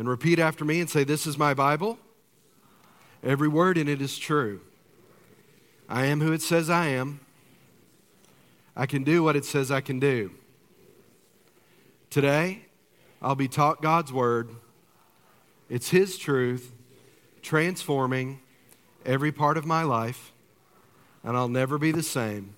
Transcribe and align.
And 0.00 0.08
repeat 0.08 0.38
after 0.38 0.64
me 0.64 0.80
and 0.80 0.88
say, 0.88 1.04
This 1.04 1.26
is 1.26 1.36
my 1.36 1.52
Bible. 1.52 1.98
Every 3.22 3.48
word 3.48 3.76
in 3.76 3.86
it 3.86 4.00
is 4.00 4.16
true. 4.16 4.62
I 5.90 6.06
am 6.06 6.22
who 6.22 6.32
it 6.32 6.40
says 6.40 6.70
I 6.70 6.86
am. 6.86 7.20
I 8.74 8.86
can 8.86 9.04
do 9.04 9.22
what 9.22 9.36
it 9.36 9.44
says 9.44 9.70
I 9.70 9.82
can 9.82 10.00
do. 10.00 10.30
Today, 12.08 12.64
I'll 13.20 13.34
be 13.34 13.46
taught 13.46 13.82
God's 13.82 14.10
word. 14.10 14.48
It's 15.68 15.90
His 15.90 16.16
truth, 16.16 16.72
transforming 17.42 18.40
every 19.04 19.32
part 19.32 19.58
of 19.58 19.66
my 19.66 19.82
life, 19.82 20.32
and 21.22 21.36
I'll 21.36 21.46
never 21.46 21.76
be 21.76 21.92
the 21.92 22.02
same. 22.02 22.54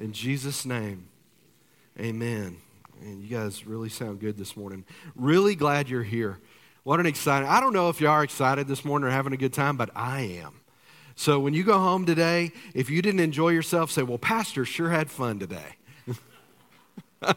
In 0.00 0.12
Jesus' 0.12 0.66
name, 0.66 1.10
amen. 1.96 2.56
And 3.02 3.22
you 3.22 3.28
guys 3.28 3.66
really 3.66 3.88
sound 3.88 4.20
good 4.20 4.36
this 4.36 4.56
morning. 4.56 4.84
Really 5.14 5.54
glad 5.54 5.88
you're 5.88 6.02
here. 6.02 6.38
What 6.82 7.00
an 7.00 7.06
exciting. 7.06 7.48
I 7.48 7.60
don't 7.60 7.72
know 7.72 7.88
if 7.88 8.00
you 8.00 8.08
are 8.08 8.22
excited 8.22 8.68
this 8.68 8.84
morning 8.84 9.08
or 9.08 9.10
having 9.10 9.32
a 9.32 9.38
good 9.38 9.54
time, 9.54 9.76
but 9.76 9.90
I 9.94 10.20
am. 10.42 10.60
So 11.14 11.40
when 11.40 11.54
you 11.54 11.64
go 11.64 11.78
home 11.78 12.04
today, 12.04 12.52
if 12.74 12.90
you 12.90 13.00
didn't 13.00 13.20
enjoy 13.20 13.50
yourself, 13.50 13.90
say, 13.90 14.02
Well, 14.02 14.18
Pastor 14.18 14.64
sure 14.64 14.90
had 14.90 15.10
fun 15.10 15.38
today. 15.38 15.76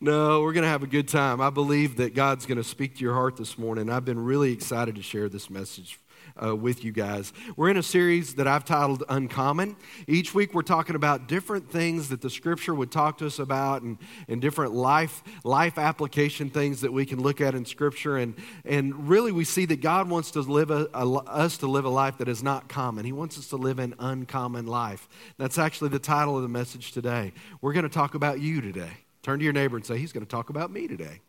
no, 0.00 0.42
we're 0.42 0.52
going 0.52 0.62
to 0.62 0.68
have 0.68 0.82
a 0.82 0.88
good 0.88 1.08
time. 1.08 1.40
I 1.40 1.50
believe 1.50 1.96
that 1.96 2.14
God's 2.14 2.46
going 2.46 2.58
to 2.58 2.64
speak 2.64 2.96
to 2.96 3.02
your 3.02 3.14
heart 3.14 3.36
this 3.36 3.56
morning. 3.58 3.90
I've 3.90 4.04
been 4.04 4.22
really 4.22 4.52
excited 4.52 4.96
to 4.96 5.02
share 5.02 5.28
this 5.28 5.48
message 5.48 5.98
uh, 6.42 6.54
with 6.54 6.84
you 6.84 6.92
guys. 6.92 7.32
We're 7.56 7.70
in 7.70 7.76
a 7.76 7.82
series 7.82 8.34
that 8.34 8.46
I've 8.46 8.64
titled 8.64 9.04
Uncommon. 9.08 9.76
Each 10.06 10.34
week 10.34 10.54
we're 10.54 10.62
talking 10.62 10.96
about 10.96 11.28
different 11.28 11.70
things 11.70 12.08
that 12.08 12.20
the 12.20 12.30
scripture 12.30 12.74
would 12.74 12.90
talk 12.90 13.18
to 13.18 13.26
us 13.26 13.38
about 13.38 13.82
and, 13.82 13.98
and 14.28 14.40
different 14.40 14.72
life, 14.72 15.22
life 15.44 15.78
application 15.78 16.50
things 16.50 16.80
that 16.80 16.92
we 16.92 17.06
can 17.06 17.20
look 17.20 17.40
at 17.40 17.54
in 17.54 17.64
scripture. 17.64 18.16
And, 18.16 18.34
and 18.64 19.08
really 19.08 19.32
we 19.32 19.44
see 19.44 19.66
that 19.66 19.80
God 19.80 20.08
wants 20.08 20.30
to 20.32 20.40
live 20.40 20.70
a, 20.70 20.88
a, 20.94 21.08
us 21.12 21.58
to 21.58 21.66
live 21.66 21.84
a 21.84 21.90
life 21.90 22.18
that 22.18 22.28
is 22.28 22.42
not 22.42 22.68
common. 22.68 23.04
He 23.04 23.12
wants 23.12 23.38
us 23.38 23.48
to 23.48 23.56
live 23.56 23.78
an 23.78 23.94
uncommon 23.98 24.66
life. 24.66 25.08
That's 25.38 25.58
actually 25.58 25.90
the 25.90 25.98
title 25.98 26.36
of 26.36 26.42
the 26.42 26.48
message 26.48 26.92
today. 26.92 27.32
We're 27.60 27.72
going 27.72 27.84
to 27.84 27.88
talk 27.88 28.14
about 28.14 28.40
you 28.40 28.60
today. 28.60 28.90
Turn 29.22 29.38
to 29.38 29.44
your 29.44 29.54
neighbor 29.54 29.76
and 29.76 29.86
say, 29.86 29.98
He's 29.98 30.12
going 30.12 30.24
to 30.24 30.30
talk 30.30 30.50
about 30.50 30.70
me 30.70 30.86
today. 30.86 31.20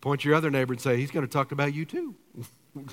Point 0.00 0.24
your 0.24 0.34
other 0.34 0.50
neighbor 0.50 0.72
and 0.72 0.80
say, 0.80 0.96
He's 0.96 1.10
going 1.10 1.26
to 1.26 1.32
talk 1.32 1.52
about 1.52 1.74
you 1.74 1.84
too. 1.84 2.14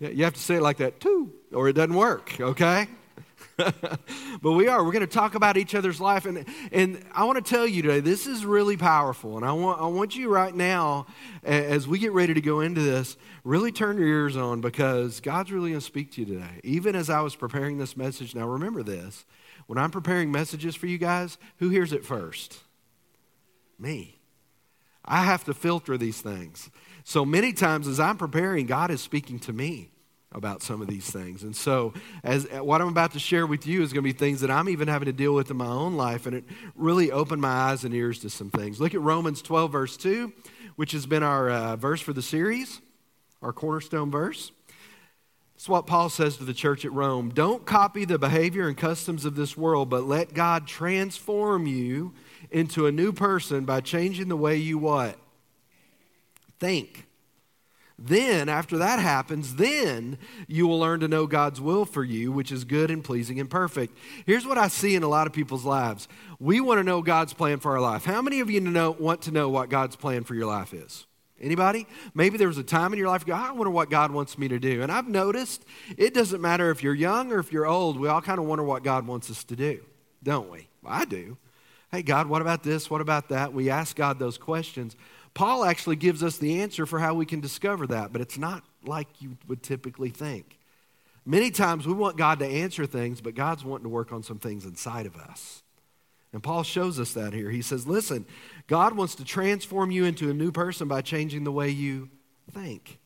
you 0.00 0.24
have 0.24 0.34
to 0.34 0.40
say 0.40 0.56
it 0.56 0.62
like 0.62 0.78
that 0.78 1.00
too, 1.00 1.32
or 1.52 1.68
it 1.68 1.74
doesn't 1.74 1.94
work, 1.94 2.38
okay? 2.40 2.88
but 3.56 4.52
we 4.52 4.68
are. 4.68 4.84
We're 4.84 4.92
going 4.92 5.00
to 5.00 5.06
talk 5.06 5.34
about 5.34 5.56
each 5.56 5.74
other's 5.74 6.00
life. 6.00 6.26
And, 6.26 6.44
and 6.72 7.02
I 7.12 7.24
want 7.24 7.42
to 7.42 7.48
tell 7.48 7.66
you 7.66 7.82
today, 7.82 8.00
this 8.00 8.26
is 8.26 8.44
really 8.44 8.76
powerful. 8.76 9.36
And 9.36 9.46
I 9.46 9.52
want, 9.52 9.80
I 9.80 9.86
want 9.86 10.14
you 10.14 10.28
right 10.28 10.54
now, 10.54 11.06
as 11.42 11.88
we 11.88 11.98
get 11.98 12.12
ready 12.12 12.34
to 12.34 12.40
go 12.40 12.60
into 12.60 12.82
this, 12.82 13.16
really 13.44 13.72
turn 13.72 13.98
your 13.98 14.08
ears 14.08 14.36
on 14.36 14.60
because 14.60 15.20
God's 15.20 15.52
really 15.52 15.70
going 15.70 15.80
to 15.80 15.86
speak 15.86 16.12
to 16.12 16.20
you 16.20 16.26
today. 16.26 16.60
Even 16.64 16.94
as 16.94 17.08
I 17.08 17.20
was 17.20 17.34
preparing 17.34 17.78
this 17.78 17.96
message, 17.96 18.34
now 18.34 18.46
remember 18.46 18.82
this 18.82 19.24
when 19.66 19.78
I'm 19.78 19.90
preparing 19.90 20.30
messages 20.30 20.76
for 20.76 20.86
you 20.86 20.98
guys, 20.98 21.38
who 21.58 21.70
hears 21.70 21.92
it 21.92 22.04
first? 22.04 22.60
Me. 23.78 24.15
I 25.06 25.24
have 25.24 25.44
to 25.44 25.54
filter 25.54 25.96
these 25.96 26.20
things. 26.20 26.70
So 27.04 27.24
many 27.24 27.52
times 27.52 27.86
as 27.86 28.00
I'm 28.00 28.16
preparing, 28.16 28.66
God 28.66 28.90
is 28.90 29.00
speaking 29.00 29.38
to 29.40 29.52
me 29.52 29.90
about 30.32 30.62
some 30.62 30.82
of 30.82 30.88
these 30.88 31.08
things. 31.08 31.42
And 31.42 31.54
so, 31.56 31.94
as 32.22 32.46
what 32.50 32.80
I'm 32.80 32.88
about 32.88 33.12
to 33.12 33.18
share 33.18 33.46
with 33.46 33.66
you 33.66 33.82
is 33.82 33.92
going 33.92 34.04
to 34.04 34.12
be 34.12 34.16
things 34.16 34.40
that 34.40 34.50
I'm 34.50 34.68
even 34.68 34.88
having 34.88 35.06
to 35.06 35.12
deal 35.12 35.34
with 35.34 35.50
in 35.50 35.56
my 35.56 35.66
own 35.66 35.96
life, 35.96 36.26
and 36.26 36.36
it 36.36 36.44
really 36.74 37.10
opened 37.10 37.40
my 37.40 37.48
eyes 37.48 37.84
and 37.84 37.94
ears 37.94 38.18
to 38.20 38.30
some 38.30 38.50
things. 38.50 38.80
Look 38.80 38.94
at 38.94 39.00
Romans 39.00 39.40
12, 39.40 39.72
verse 39.72 39.96
2, 39.96 40.32
which 40.76 40.92
has 40.92 41.06
been 41.06 41.22
our 41.22 41.48
uh, 41.48 41.76
verse 41.76 42.00
for 42.00 42.12
the 42.12 42.22
series, 42.22 42.80
our 43.40 43.52
cornerstone 43.52 44.10
verse. 44.10 44.52
It's 45.54 45.70
what 45.70 45.86
Paul 45.86 46.10
says 46.10 46.36
to 46.36 46.44
the 46.44 46.52
church 46.52 46.84
at 46.84 46.92
Rome. 46.92 47.30
Don't 47.30 47.64
copy 47.64 48.04
the 48.04 48.18
behavior 48.18 48.68
and 48.68 48.76
customs 48.76 49.24
of 49.24 49.36
this 49.36 49.56
world, 49.56 49.88
but 49.88 50.04
let 50.04 50.34
God 50.34 50.66
transform 50.66 51.66
you 51.66 52.12
into 52.50 52.86
a 52.86 52.92
new 52.92 53.12
person 53.12 53.64
by 53.64 53.80
changing 53.80 54.28
the 54.28 54.36
way 54.36 54.56
you 54.56 54.78
what? 54.78 55.18
think. 56.58 57.06
Then, 57.98 58.50
after 58.50 58.76
that 58.76 58.98
happens, 58.98 59.54
then 59.56 60.18
you 60.46 60.66
will 60.66 60.78
learn 60.78 61.00
to 61.00 61.08
know 61.08 61.26
God's 61.26 61.62
will 61.62 61.86
for 61.86 62.04
you, 62.04 62.30
which 62.30 62.52
is 62.52 62.64
good 62.64 62.90
and 62.90 63.02
pleasing 63.02 63.40
and 63.40 63.48
perfect. 63.48 63.96
Here's 64.26 64.46
what 64.46 64.58
I 64.58 64.68
see 64.68 64.94
in 64.94 65.02
a 65.02 65.08
lot 65.08 65.26
of 65.26 65.32
people's 65.32 65.64
lives 65.64 66.06
we 66.38 66.60
want 66.60 66.78
to 66.78 66.84
know 66.84 67.00
God's 67.00 67.32
plan 67.32 67.58
for 67.58 67.72
our 67.72 67.80
life. 67.80 68.04
How 68.04 68.20
many 68.20 68.40
of 68.40 68.50
you 68.50 68.60
know, 68.60 68.90
want 68.90 69.22
to 69.22 69.30
know 69.30 69.48
what 69.48 69.70
God's 69.70 69.96
plan 69.96 70.24
for 70.24 70.34
your 70.34 70.46
life 70.46 70.74
is? 70.74 71.06
Anybody? 71.40 71.86
Maybe 72.14 72.36
there 72.36 72.48
was 72.48 72.58
a 72.58 72.62
time 72.62 72.92
in 72.92 72.98
your 72.98 73.08
life, 73.08 73.28
I 73.30 73.52
wonder 73.52 73.70
what 73.70 73.88
God 73.88 74.10
wants 74.10 74.36
me 74.36 74.48
to 74.48 74.58
do. 74.58 74.82
And 74.82 74.92
I've 74.92 75.08
noticed 75.08 75.64
it 75.96 76.12
doesn't 76.12 76.40
matter 76.42 76.70
if 76.70 76.82
you're 76.82 76.94
young 76.94 77.32
or 77.32 77.38
if 77.38 77.50
you're 77.50 77.66
old, 77.66 77.98
we 77.98 78.08
all 78.08 78.22
kind 78.22 78.38
of 78.38 78.44
wonder 78.44 78.64
what 78.64 78.82
God 78.82 79.06
wants 79.06 79.30
us 79.30 79.42
to 79.44 79.56
do, 79.56 79.80
don't 80.22 80.50
we? 80.50 80.68
I 80.84 81.06
do. 81.06 81.38
Hey, 81.90 82.02
God, 82.02 82.26
what 82.28 82.42
about 82.42 82.62
this? 82.62 82.90
What 82.90 83.00
about 83.00 83.28
that? 83.28 83.52
We 83.52 83.70
ask 83.70 83.96
God 83.96 84.18
those 84.18 84.38
questions. 84.38 84.96
Paul 85.34 85.64
actually 85.64 85.96
gives 85.96 86.22
us 86.22 86.38
the 86.38 86.60
answer 86.62 86.86
for 86.86 86.98
how 86.98 87.14
we 87.14 87.26
can 87.26 87.40
discover 87.40 87.86
that, 87.88 88.12
but 88.12 88.20
it's 88.20 88.38
not 88.38 88.64
like 88.84 89.06
you 89.20 89.36
would 89.46 89.62
typically 89.62 90.10
think. 90.10 90.58
Many 91.24 91.50
times 91.50 91.86
we 91.86 91.92
want 91.92 92.16
God 92.16 92.38
to 92.38 92.46
answer 92.46 92.86
things, 92.86 93.20
but 93.20 93.34
God's 93.34 93.64
wanting 93.64 93.84
to 93.84 93.88
work 93.90 94.12
on 94.12 94.22
some 94.22 94.38
things 94.38 94.64
inside 94.64 95.06
of 95.06 95.16
us. 95.16 95.62
And 96.32 96.42
Paul 96.42 96.62
shows 96.62 97.00
us 97.00 97.12
that 97.12 97.32
here. 97.32 97.50
He 97.50 97.62
says, 97.62 97.86
Listen, 97.86 98.26
God 98.66 98.96
wants 98.96 99.14
to 99.16 99.24
transform 99.24 99.90
you 99.90 100.04
into 100.04 100.30
a 100.30 100.34
new 100.34 100.52
person 100.52 100.88
by 100.88 101.02
changing 101.02 101.44
the 101.44 101.52
way 101.52 101.70
you 101.70 102.10
think. 102.52 102.98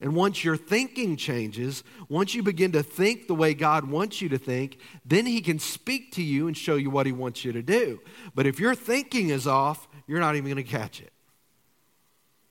And 0.00 0.14
once 0.14 0.42
your 0.44 0.56
thinking 0.56 1.16
changes, 1.16 1.84
once 2.08 2.34
you 2.34 2.42
begin 2.42 2.72
to 2.72 2.82
think 2.82 3.26
the 3.26 3.34
way 3.34 3.52
God 3.52 3.84
wants 3.84 4.22
you 4.22 4.30
to 4.30 4.38
think, 4.38 4.78
then 5.04 5.26
He 5.26 5.40
can 5.40 5.58
speak 5.58 6.12
to 6.12 6.22
you 6.22 6.46
and 6.46 6.56
show 6.56 6.76
you 6.76 6.88
what 6.88 7.06
He 7.06 7.12
wants 7.12 7.44
you 7.44 7.52
to 7.52 7.62
do. 7.62 8.00
But 8.34 8.46
if 8.46 8.58
your 8.58 8.74
thinking 8.74 9.28
is 9.28 9.46
off, 9.46 9.86
you're 10.06 10.20
not 10.20 10.36
even 10.36 10.50
going 10.50 10.64
to 10.64 10.70
catch 10.70 11.00
it. 11.00 11.12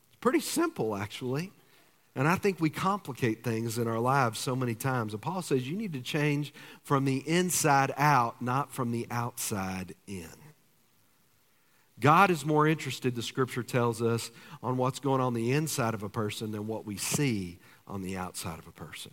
It's 0.09 0.17
pretty 0.21 0.41
simple, 0.41 0.95
actually. 0.95 1.51
And 2.15 2.27
I 2.27 2.35
think 2.35 2.59
we 2.59 2.69
complicate 2.69 3.43
things 3.43 3.77
in 3.77 3.87
our 3.87 3.99
lives 3.99 4.39
so 4.39 4.55
many 4.55 4.75
times. 4.75 5.13
And 5.13 5.21
Paul 5.21 5.41
says 5.41 5.67
you 5.67 5.77
need 5.77 5.93
to 5.93 6.01
change 6.01 6.53
from 6.83 7.05
the 7.05 7.17
inside 7.27 7.93
out, 7.97 8.41
not 8.41 8.71
from 8.71 8.91
the 8.91 9.07
outside 9.09 9.95
in. 10.05 10.27
God 11.99 12.31
is 12.31 12.45
more 12.45 12.67
interested, 12.67 13.15
the 13.15 13.21
scripture 13.21 13.63
tells 13.63 14.01
us, 14.01 14.31
on 14.63 14.77
what's 14.77 14.99
going 14.99 15.21
on 15.21 15.33
the 15.33 15.51
inside 15.51 15.93
of 15.93 16.03
a 16.03 16.09
person 16.09 16.51
than 16.51 16.67
what 16.67 16.85
we 16.85 16.97
see 16.97 17.59
on 17.87 18.01
the 18.01 18.17
outside 18.17 18.59
of 18.59 18.67
a 18.67 18.71
person. 18.71 19.11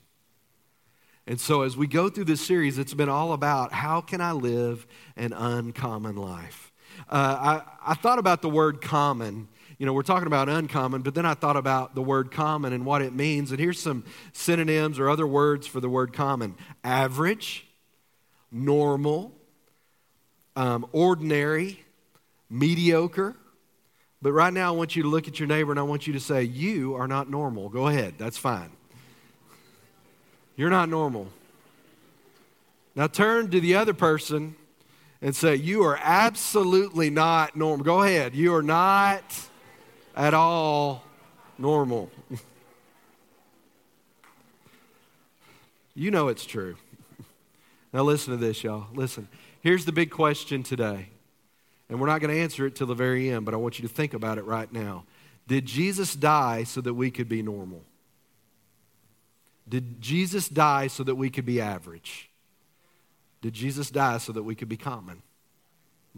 And 1.27 1.41
so, 1.41 1.63
as 1.63 1.77
we 1.77 1.87
go 1.87 2.09
through 2.09 2.27
this 2.27 2.45
series, 2.45 2.79
it's 2.79 2.95
been 2.95 3.09
all 3.09 3.33
about 3.33 3.73
how 3.73 4.01
can 4.01 4.21
I 4.21 4.33
live 4.33 4.87
an 5.17 5.33
uncommon 5.33 6.17
life? 6.17 6.73
Uh, 7.11 7.61
I, 7.85 7.93
I 7.93 7.95
thought 7.95 8.21
about 8.21 8.43
the 8.43 8.49
word 8.49 8.81
common 8.81 9.49
you 9.79 9.85
know, 9.85 9.93
we're 9.93 10.03
talking 10.03 10.27
about 10.27 10.49
uncommon, 10.49 11.03
but 11.03 11.15
then 11.15 11.27
I 11.27 11.35
thought 11.35 11.57
about 11.57 11.95
the 11.95 12.01
word 12.01 12.31
common 12.31 12.73
and 12.73 12.87
what 12.87 13.03
it 13.03 13.13
means. 13.13 13.51
And 13.51 13.61
here's 13.61 13.79
some 13.79 14.05
synonyms 14.33 14.99
or 14.99 15.11
other 15.11 15.27
words 15.27 15.67
for 15.67 15.81
the 15.81 15.89
word 15.89 16.15
common 16.15 16.55
average, 16.83 17.67
normal, 18.51 19.35
um, 20.55 20.87
ordinary, 20.93 21.85
mediocre. 22.51 23.35
But 24.23 24.33
right 24.33 24.53
now, 24.53 24.73
I 24.73 24.77
want 24.77 24.97
you 24.97 25.03
to 25.03 25.09
look 25.09 25.29
at 25.29 25.39
your 25.39 25.47
neighbor 25.47 25.71
and 25.71 25.79
I 25.79 25.83
want 25.83 26.07
you 26.07 26.13
to 26.15 26.21
say, 26.21 26.43
You 26.43 26.95
are 26.95 27.07
not 27.07 27.31
normal. 27.31 27.69
Go 27.69 27.87
ahead, 27.87 28.15
that's 28.19 28.39
fine. 28.39 28.71
You're 30.57 30.71
not 30.71 30.89
normal. 30.89 31.29
Now 32.95 33.07
turn 33.09 33.51
to 33.51 33.61
the 33.61 33.75
other 33.75 33.93
person 33.93 34.57
and 35.21 35.37
say, 35.37 35.55
You 35.57 35.83
are 35.85 35.99
absolutely 36.03 37.11
not 37.11 37.57
normal. 37.57 37.85
Go 37.85 38.03
ahead. 38.03 38.35
You 38.35 38.55
are 38.55 38.63
not 38.63 39.23
at 40.17 40.33
all 40.35 41.05
normal. 41.59 42.11
you 45.95 46.11
know 46.11 46.29
it's 46.29 46.47
true. 46.47 46.77
Now, 47.93 48.03
listen 48.03 48.33
to 48.33 48.37
this, 48.37 48.63
y'all. 48.63 48.87
Listen. 48.95 49.29
Here's 49.63 49.85
the 49.85 49.93
big 49.93 50.11
question 50.11 50.63
today. 50.63 51.09
And 51.89 52.01
we're 52.01 52.09
not 52.09 52.21
going 52.21 52.35
to 52.35 52.41
answer 52.41 52.67
it 52.67 52.75
till 52.75 52.87
the 52.87 52.95
very 52.95 53.31
end, 53.31 53.45
but 53.45 53.55
I 53.55 53.59
want 53.59 53.79
you 53.79 53.87
to 53.87 53.93
think 53.93 54.15
about 54.15 54.39
it 54.39 54.45
right 54.45 54.73
now. 54.73 55.05
Did 55.47 55.67
Jesus 55.67 56.15
die 56.15 56.65
so 56.65 56.81
that 56.81 56.95
we 56.95 57.11
could 57.11 57.29
be 57.29 57.43
normal? 57.43 57.83
Did 59.69 60.01
Jesus 60.01 60.49
die 60.49 60.89
so 60.89 61.05
that 61.05 61.15
we 61.15 61.31
could 61.31 61.47
be 61.47 61.61
average? 61.61 62.31
Did 63.43 63.55
Jesus 63.55 63.91
die 63.91 64.19
so 64.19 64.33
that 64.33 64.43
we 64.43 64.55
could 64.55 64.69
be 64.69 64.77
common? 64.77 65.23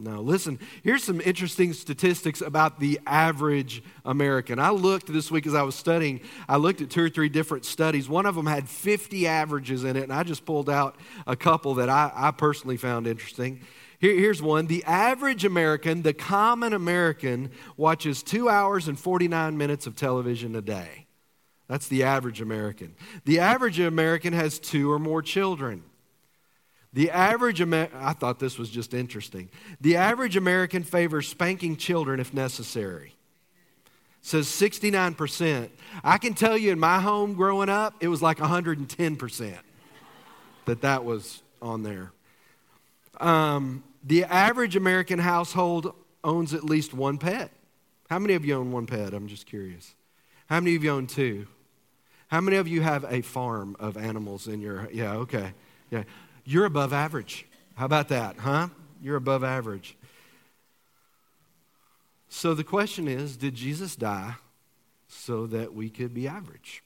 No, 0.01 0.21
listen, 0.21 0.61
here's 0.85 1.03
some 1.03 1.21
interesting 1.21 1.73
statistics 1.73 2.41
about 2.41 2.79
the 2.79 3.01
average 3.05 3.83
American. 4.05 4.61
I 4.61 4.71
looked 4.71 5.13
this 5.13 5.29
week 5.29 5.45
as 5.45 5.55
I 5.55 5.63
was 5.63 5.75
studying, 5.75 6.21
I 6.49 6.57
looked 6.57 6.81
at 6.81 6.89
two 6.89 7.03
or 7.03 7.09
three 7.09 7.29
different 7.29 7.65
studies. 7.65 8.09
One 8.09 8.25
of 8.25 8.37
them 8.37 8.47
had 8.47 8.69
50 8.69 9.27
averages 9.27 9.83
in 9.83 9.97
it, 9.97 10.05
and 10.05 10.13
I 10.13 10.23
just 10.23 10.45
pulled 10.45 10.71
out 10.71 10.95
a 11.27 11.35
couple 11.35 11.75
that 11.75 11.89
I, 11.89 12.13
I 12.15 12.31
personally 12.31 12.77
found 12.77 13.09
interesting. 13.09 13.61
Here, 13.99 14.15
here's 14.15 14.41
one. 14.41 14.67
The 14.67 14.85
average 14.85 15.45
American, 15.45 16.03
the 16.03 16.15
common 16.15 16.73
American, 16.73 17.51
watches 17.77 18.23
two 18.23 18.49
hours 18.49 18.89
and 18.89 18.99
49 18.99 19.57
minutes 19.57 19.87
of 19.87 19.97
television 19.97 20.55
a 20.55 20.63
day. 20.63 21.07
That's 21.67 21.89
the 21.89 22.05
average 22.05 22.41
American. 22.41 22.95
The 23.25 23.41
average 23.41 23.79
American 23.79 24.33
has 24.33 24.59
two 24.59 24.91
or 24.91 24.99
more 24.99 25.21
children. 25.21 25.83
The 26.93 27.11
average 27.11 27.61
Amer- 27.61 27.91
I 27.95 28.15
thought 28.15 28.39
this 28.39 28.59
was 28.59 28.71
just 28.71 28.95
interesting. 28.95 29.51
The 29.81 29.97
average 29.97 30.37
American 30.37 30.83
favors 30.83 31.29
spanking 31.29 31.77
children 31.77 32.21
if 32.21 32.33
necessary. 32.33 33.15
Says 34.23 34.47
69%. 34.47 35.69
I 36.03 36.19
can 36.19 36.35
tell 36.35 36.57
you 36.57 36.73
in 36.73 36.79
my 36.79 37.01
home 37.01 37.35
growing 37.35 37.69
up, 37.69 37.95
it 38.01 38.09
was 38.09 38.23
like 38.23 38.39
110% 38.39 39.59
that 40.65 40.81
that 40.81 41.05
was 41.05 41.43
on 41.61 41.83
there. 41.83 42.13
Um, 43.21 43.85
the 44.03 44.25
average 44.25 44.77
American 44.77 45.19
household 45.19 45.95
owns 46.25 46.55
at 46.55 46.65
least 46.65 46.95
one 46.95 47.19
pet. 47.19 47.51
How 48.11 48.19
many 48.19 48.35
of 48.35 48.45
you 48.45 48.55
own 48.55 48.73
one 48.73 48.87
pet? 48.87 49.13
I'm 49.13 49.29
just 49.29 49.47
curious. 49.47 49.95
How 50.47 50.61
many 50.61 50.77
of 50.77 50.85
you 50.85 50.91
own 50.91 51.07
two? 51.07 51.47
How 52.29 52.41
many 52.41 52.57
of 52.57 52.69
you 52.69 52.83
have 52.83 53.05
a 53.11 53.23
farm 53.23 53.77
of 53.79 53.97
animals 53.97 54.47
in 54.49 54.61
your 54.61 54.89
Yeah, 54.93 55.15
okay. 55.15 55.53
Yeah. 55.91 56.05
You're 56.45 56.65
above 56.65 56.93
average. 56.93 57.47
How 57.75 57.87
about 57.87 58.09
that, 58.09 58.39
huh? 58.39 58.69
You're 59.03 59.17
above 59.17 59.45
average. 59.45 59.97
So 62.29 62.55
the 62.55 62.65
question 62.65 63.09
is, 63.09 63.37
did 63.37 63.55
Jesus 63.55 63.97
die 63.97 64.35
so 65.09 65.47
that 65.47 65.75
we 65.75 65.89
could 65.89 66.13
be 66.13 66.29
average, 66.29 66.83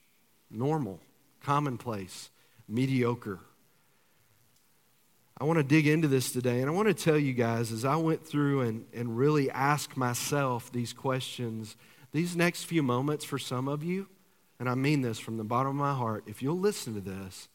normal, 0.49 0.99
commonplace, 1.41 2.29
mediocre? 2.67 3.39
I 5.37 5.45
want 5.45 5.57
to 5.57 5.63
dig 5.63 5.87
into 5.87 6.07
this 6.07 6.31
today, 6.31 6.61
and 6.61 6.69
I 6.69 6.73
want 6.73 6.87
to 6.87 6.93
tell 6.93 7.17
you 7.17 7.33
guys 7.33 7.71
as 7.71 7.85
I 7.85 7.95
went 7.95 8.25
through 8.25 8.61
and, 8.61 8.85
and 8.93 9.17
really 9.17 9.49
ask 9.49 9.97
myself 9.97 10.71
these 10.71 10.93
questions, 10.93 11.75
these 12.11 12.35
next 12.35 12.65
few 12.65 12.83
moments 12.83 13.25
for 13.25 13.39
some 13.39 13.67
of 13.67 13.83
you, 13.83 14.07
and 14.59 14.69
I 14.69 14.75
mean 14.75 15.01
this 15.01 15.19
from 15.19 15.37
the 15.37 15.43
bottom 15.43 15.71
of 15.71 15.75
my 15.75 15.93
heart, 15.93 16.23
if 16.27 16.41
you'll 16.41 16.59
listen 16.59 16.93
to 16.93 17.01
this, 17.01 17.49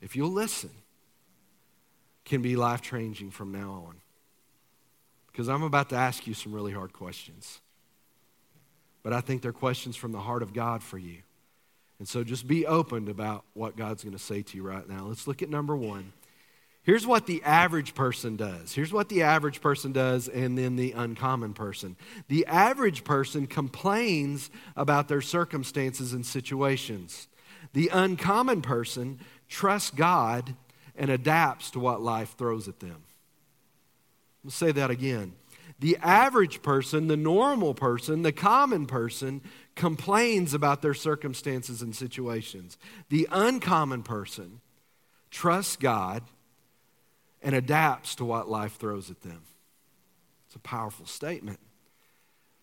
if 0.00 0.14
you'll 0.16 0.30
listen, 0.30 0.70
can 2.24 2.40
be 2.40 2.56
life 2.56 2.82
changing 2.82 3.30
from 3.30 3.50
now 3.52 3.84
on. 3.88 3.96
Because 5.26 5.48
I'm 5.48 5.62
about 5.62 5.88
to 5.90 5.96
ask 5.96 6.26
you 6.26 6.34
some 6.34 6.52
really 6.52 6.72
hard 6.72 6.92
questions. 6.92 7.60
But 9.02 9.12
I 9.12 9.20
think 9.20 9.42
they're 9.42 9.52
questions 9.52 9.96
from 9.96 10.12
the 10.12 10.20
heart 10.20 10.42
of 10.42 10.52
God 10.52 10.82
for 10.82 10.98
you. 10.98 11.18
And 11.98 12.08
so 12.08 12.22
just 12.22 12.46
be 12.46 12.66
open 12.66 13.08
about 13.08 13.44
what 13.54 13.76
God's 13.76 14.04
going 14.04 14.16
to 14.16 14.22
say 14.22 14.42
to 14.42 14.56
you 14.56 14.62
right 14.62 14.88
now. 14.88 15.04
Let's 15.04 15.26
look 15.26 15.42
at 15.42 15.48
number 15.48 15.76
one. 15.76 16.12
Here's 16.84 17.06
what 17.06 17.26
the 17.26 17.42
average 17.44 17.94
person 17.94 18.34
does. 18.36 18.74
Here's 18.74 18.92
what 18.92 19.08
the 19.08 19.22
average 19.22 19.60
person 19.60 19.92
does, 19.92 20.26
and 20.26 20.58
then 20.58 20.74
the 20.74 20.92
uncommon 20.92 21.54
person. 21.54 21.96
The 22.26 22.44
average 22.46 23.04
person 23.04 23.46
complains 23.46 24.50
about 24.74 25.06
their 25.06 25.20
circumstances 25.20 26.12
and 26.12 26.26
situations. 26.26 27.28
The 27.72 27.88
uncommon 27.92 28.62
person 28.62 29.20
trusts 29.48 29.90
God 29.90 30.56
and 30.96 31.08
adapts 31.08 31.70
to 31.70 31.78
what 31.78 32.02
life 32.02 32.34
throws 32.36 32.66
at 32.66 32.80
them. 32.80 33.04
Let's 34.42 34.56
say 34.56 34.72
that 34.72 34.90
again. 34.90 35.34
The 35.78 35.96
average 36.02 36.62
person, 36.62 37.06
the 37.06 37.16
normal 37.16 37.74
person, 37.74 38.22
the 38.22 38.32
common 38.32 38.86
person 38.86 39.40
complains 39.76 40.52
about 40.52 40.82
their 40.82 40.94
circumstances 40.94 41.80
and 41.80 41.94
situations. 41.94 42.76
The 43.08 43.28
uncommon 43.30 44.02
person 44.02 44.60
trusts 45.30 45.76
God 45.76 46.22
and 47.42 47.54
adapts 47.54 48.14
to 48.16 48.24
what 48.24 48.48
life 48.48 48.76
throws 48.76 49.10
at 49.10 49.20
them. 49.22 49.42
It's 50.46 50.56
a 50.56 50.60
powerful 50.60 51.06
statement. 51.06 51.60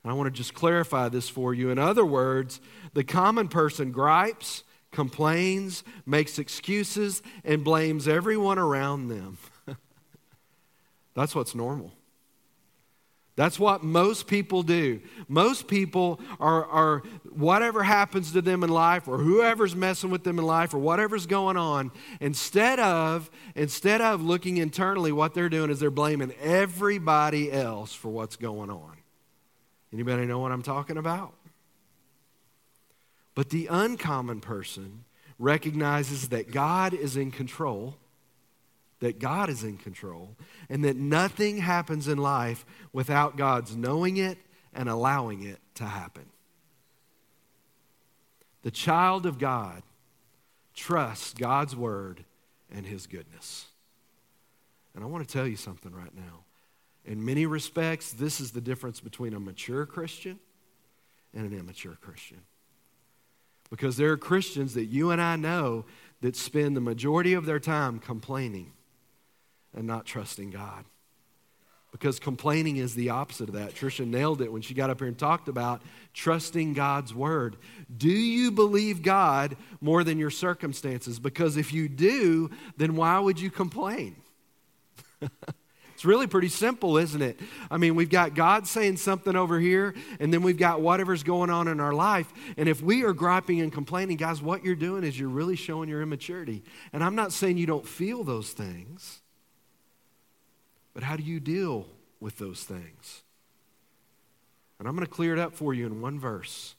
I 0.06 0.14
want 0.14 0.28
to 0.28 0.32
just 0.38 0.54
clarify 0.54 1.10
this 1.10 1.30
for 1.30 1.54
you. 1.54 1.70
In 1.70 1.78
other 1.78 2.06
words, 2.06 2.62
the 2.94 3.04
common 3.04 3.48
person 3.48 3.92
gripes, 3.92 4.64
complains, 4.92 5.84
makes 6.06 6.40
excuses, 6.40 7.22
and 7.44 7.64
blames 7.64 8.08
everyone 8.08 8.58
around 8.58 9.10
them. 9.10 9.38
That's 11.14 11.36
what's 11.36 11.54
normal. 11.54 11.94
That's 13.40 13.58
what 13.58 13.86
most 13.86 14.28
people 14.28 14.64
do. 14.64 15.00
Most 15.30 15.70
people 15.70 16.20
are, 16.42 16.66
are, 16.66 17.04
whatever 17.30 17.84
happens 17.84 18.34
to 18.34 18.42
them 18.42 18.66
in 18.66 18.70
life 18.70 19.08
or 19.08 19.18
whoever's 19.18 19.74
messing 19.78 20.10
with 20.10 20.26
them 20.26 20.40
in 20.40 20.46
life 20.46 20.74
or 20.74 20.80
whatever's 20.80 21.26
going 21.26 21.56
on, 21.56 21.94
instead 22.20 22.82
of, 22.82 23.32
instead 23.56 24.02
of 24.02 24.22
looking 24.22 24.58
internally, 24.58 25.14
what 25.14 25.34
they're 25.34 25.48
doing 25.48 25.70
is 25.70 25.80
they're 25.80 25.90
blaming 25.90 26.34
everybody 26.42 27.50
else 27.50 27.94
for 27.94 28.10
what's 28.10 28.36
going 28.36 28.70
on. 28.70 28.98
Anybody 29.94 30.26
know 30.26 30.40
what 30.40 30.52
I'm 30.52 30.62
talking 30.62 30.98
about? 30.98 31.34
But 33.36 33.52
the 33.52 33.68
uncommon 33.68 34.42
person 34.42 35.06
recognizes 35.38 36.28
that 36.28 36.52
God 36.52 36.94
is 36.94 37.16
in 37.16 37.32
control 37.32 37.96
that 39.00 39.20
God 39.20 39.50
is 39.50 39.64
in 39.64 39.78
control 39.78 40.36
and 40.70 40.84
that 40.84 40.98
nothing 40.98 41.58
happens 41.58 42.08
in 42.08 42.18
life 42.18 42.66
without 42.92 43.38
God's 43.38 43.76
knowing 43.76 44.18
it 44.18 44.38
and 44.74 44.90
allowing 44.90 45.44
it 45.44 45.60
to 45.76 45.86
happen. 45.86 46.26
The 48.62 48.72
child 48.72 49.26
of 49.26 49.40
God 49.40 49.84
trusts 50.76 51.34
God's 51.34 51.76
word 51.76 52.26
and 52.74 52.86
his 52.86 53.08
goodness. 53.08 53.68
And 54.94 55.04
I 55.04 55.08
want 55.08 55.28
to 55.28 55.34
tell 55.34 55.48
you 55.48 55.56
something 55.56 55.94
right 55.94 56.14
now. 56.16 56.44
In 57.06 57.24
many 57.24 57.46
respects, 57.46 58.12
this 58.12 58.42
is 58.42 58.52
the 58.52 58.62
difference 58.62 59.00
between 59.00 59.34
a 59.34 59.40
mature 59.40 59.86
Christian 59.86 60.40
and 61.34 61.50
an 61.50 61.58
immature 61.58 61.98
Christian. 62.02 62.42
Because 63.70 63.98
there 63.98 64.12
are 64.12 64.18
Christians 64.18 64.74
that 64.74 64.86
you 64.86 65.12
and 65.12 65.22
I 65.22 65.36
know 65.36 65.86
that 66.22 66.36
spend 66.36 66.76
the 66.76 66.82
majority 66.82 67.34
of 67.34 67.46
their 67.46 67.60
time 67.60 68.00
complaining 68.00 68.74
and 69.76 69.86
not 69.88 70.06
trusting 70.06 70.52
God. 70.52 70.86
Because 71.92 72.20
complaining 72.20 72.78
is 72.78 72.94
the 72.94 73.10
opposite 73.10 73.50
of 73.50 73.56
that. 73.56 73.74
Trisha 73.74 74.06
nailed 74.06 74.42
it 74.42 74.52
when 74.52 74.62
she 74.62 74.76
got 74.76 74.92
up 74.92 75.00
here 75.00 75.08
and 75.08 75.18
talked 75.18 75.48
about 75.48 75.82
trusting 76.14 76.74
God's 76.74 77.16
word. 77.16 77.58
Do 77.96 78.10
you 78.12 78.52
believe 78.52 79.02
God 79.02 79.58
more 79.82 80.04
than 80.04 80.20
your 80.20 80.30
circumstances? 80.30 81.20
Because 81.20 81.58
if 81.58 81.74
you 81.74 81.90
do, 81.90 82.52
then 82.78 82.96
why 82.96 83.18
would 83.18 83.40
you 83.40 83.50
complain? 83.50 84.16
it's 85.96 86.06
really 86.06 86.28
pretty 86.28 86.48
simple, 86.48 86.96
isn't 86.96 87.24
it? 87.24 87.40
I 87.72 87.78
mean, 87.78 87.96
we've 87.96 88.10
got 88.10 88.36
God 88.36 88.68
saying 88.68 88.98
something 88.98 89.36
over 89.36 89.60
here, 89.60 89.96
and 90.20 90.32
then 90.32 90.44
we've 90.44 90.58
got 90.58 90.82
whatever's 90.82 91.24
going 91.24 91.50
on 91.50 91.68
in 91.68 91.80
our 91.80 91.94
life. 91.94 92.32
And 92.56 92.70
if 92.70 92.84
we 92.84 93.04
are 93.04 93.14
griping 93.14 93.62
and 93.62 93.74
complaining, 93.74 94.18
guys, 94.18 94.44
what 94.44 94.64
you're 94.64 94.76
doing 94.76 95.04
is 95.04 95.20
you're 95.20 95.28
really 95.28 95.56
showing 95.56 95.90
your 95.90 96.04
immaturity. 96.04 96.64
And 96.94 97.04
I'm 97.04 97.16
not 97.16 97.34
saying 97.34 97.58
you 97.58 97.66
don't 97.66 97.88
feel 97.88 98.24
those 98.24 98.52
things. 98.52 99.22
But 101.00 101.06
how 101.06 101.16
do 101.16 101.24
you 101.24 101.40
deal 101.40 101.86
with 102.20 102.40
those 102.40 102.66
things? 102.66 103.22
And 104.78 104.86
I'm 104.86 104.96
going 104.98 105.08
to 105.08 105.10
clear 105.10 105.32
it 105.32 105.40
up 105.40 105.56
for 105.56 105.74
you 105.74 105.86
in 105.86 106.02
one 106.02 106.20
verse. 106.20 106.76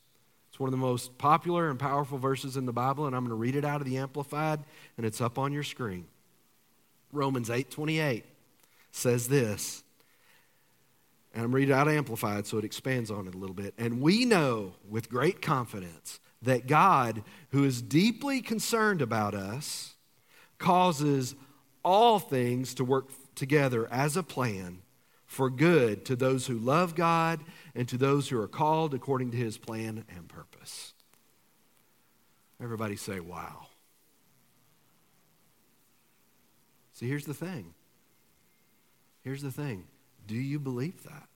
It's 0.50 0.60
one 0.60 0.68
of 0.68 0.72
the 0.72 0.76
most 0.76 1.16
popular 1.16 1.70
and 1.70 1.78
powerful 1.78 2.18
verses 2.18 2.58
in 2.58 2.66
the 2.66 2.72
Bible, 2.74 3.06
and 3.06 3.16
I'm 3.16 3.22
going 3.22 3.30
to 3.30 3.34
read 3.34 3.56
it 3.56 3.64
out 3.64 3.80
of 3.80 3.86
the 3.86 3.96
Amplified, 3.96 4.60
and 4.98 5.06
it's 5.06 5.22
up 5.22 5.38
on 5.38 5.54
your 5.54 5.62
screen. 5.62 6.04
Romans 7.14 7.48
8 7.48 7.70
28 7.70 8.26
says 8.92 9.26
this, 9.26 9.82
and 11.32 11.42
I'm 11.42 11.54
reading 11.54 11.74
out 11.74 11.88
Amplified, 11.88 12.46
so 12.46 12.58
it 12.58 12.64
expands 12.66 13.10
on 13.10 13.26
it 13.26 13.34
a 13.34 13.38
little 13.38 13.56
bit. 13.56 13.72
And 13.78 14.02
we 14.02 14.26
know 14.26 14.74
with 14.86 15.08
great 15.08 15.40
confidence 15.40 16.20
that 16.42 16.66
God, 16.66 17.22
who 17.52 17.64
is 17.64 17.80
deeply 17.80 18.42
concerned 18.42 19.00
about 19.00 19.34
us, 19.34 19.94
causes 20.58 21.34
all 21.82 22.18
things 22.18 22.74
to 22.74 22.84
work 22.84 23.10
together 23.40 23.88
as 23.90 24.16
a 24.16 24.22
plan 24.22 24.82
for 25.26 25.50
good 25.50 26.04
to 26.04 26.14
those 26.14 26.46
who 26.46 26.58
love 26.58 26.94
God 26.94 27.40
and 27.74 27.88
to 27.88 27.96
those 27.96 28.28
who 28.28 28.40
are 28.40 28.46
called 28.46 28.94
according 28.94 29.32
to 29.32 29.36
his 29.36 29.58
plan 29.58 30.04
and 30.14 30.28
purpose. 30.28 30.92
Everybody 32.62 32.96
say, 32.96 33.18
wow. 33.18 33.66
See, 36.92 37.08
here's 37.08 37.24
the 37.24 37.34
thing. 37.34 37.74
Here's 39.24 39.42
the 39.42 39.50
thing. 39.50 39.84
Do 40.26 40.34
you 40.34 40.58
believe 40.58 41.02
that? 41.04 41.28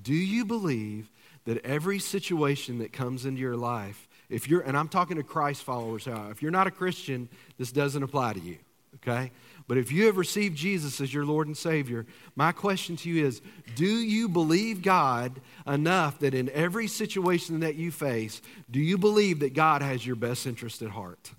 Do 0.00 0.14
you 0.14 0.44
believe 0.44 1.10
that 1.44 1.64
every 1.64 1.98
situation 1.98 2.78
that 2.78 2.92
comes 2.92 3.26
into 3.26 3.40
your 3.40 3.56
life, 3.56 4.08
if 4.30 4.48
you're, 4.48 4.62
and 4.62 4.76
I'm 4.76 4.88
talking 4.88 5.18
to 5.18 5.22
Christ 5.22 5.62
followers, 5.62 6.08
uh, 6.08 6.28
if 6.30 6.42
you're 6.42 6.50
not 6.50 6.66
a 6.66 6.70
Christian, 6.70 7.28
this 7.58 7.70
doesn't 7.70 8.02
apply 8.02 8.32
to 8.32 8.40
you, 8.40 8.56
okay? 8.96 9.30
But 9.66 9.78
if 9.78 9.90
you 9.90 10.06
have 10.06 10.18
received 10.18 10.56
Jesus 10.56 11.00
as 11.00 11.14
your 11.14 11.24
Lord 11.24 11.46
and 11.46 11.56
Savior, 11.56 12.06
my 12.36 12.52
question 12.52 12.96
to 12.96 13.08
you 13.08 13.24
is 13.24 13.40
do 13.74 13.86
you 13.86 14.28
believe 14.28 14.82
God 14.82 15.40
enough 15.66 16.18
that 16.18 16.34
in 16.34 16.50
every 16.50 16.86
situation 16.86 17.60
that 17.60 17.74
you 17.74 17.90
face, 17.90 18.42
do 18.70 18.78
you 18.78 18.98
believe 18.98 19.40
that 19.40 19.54
God 19.54 19.80
has 19.80 20.06
your 20.06 20.16
best 20.16 20.46
interest 20.46 20.82
at 20.82 20.90
heart? 20.90 21.32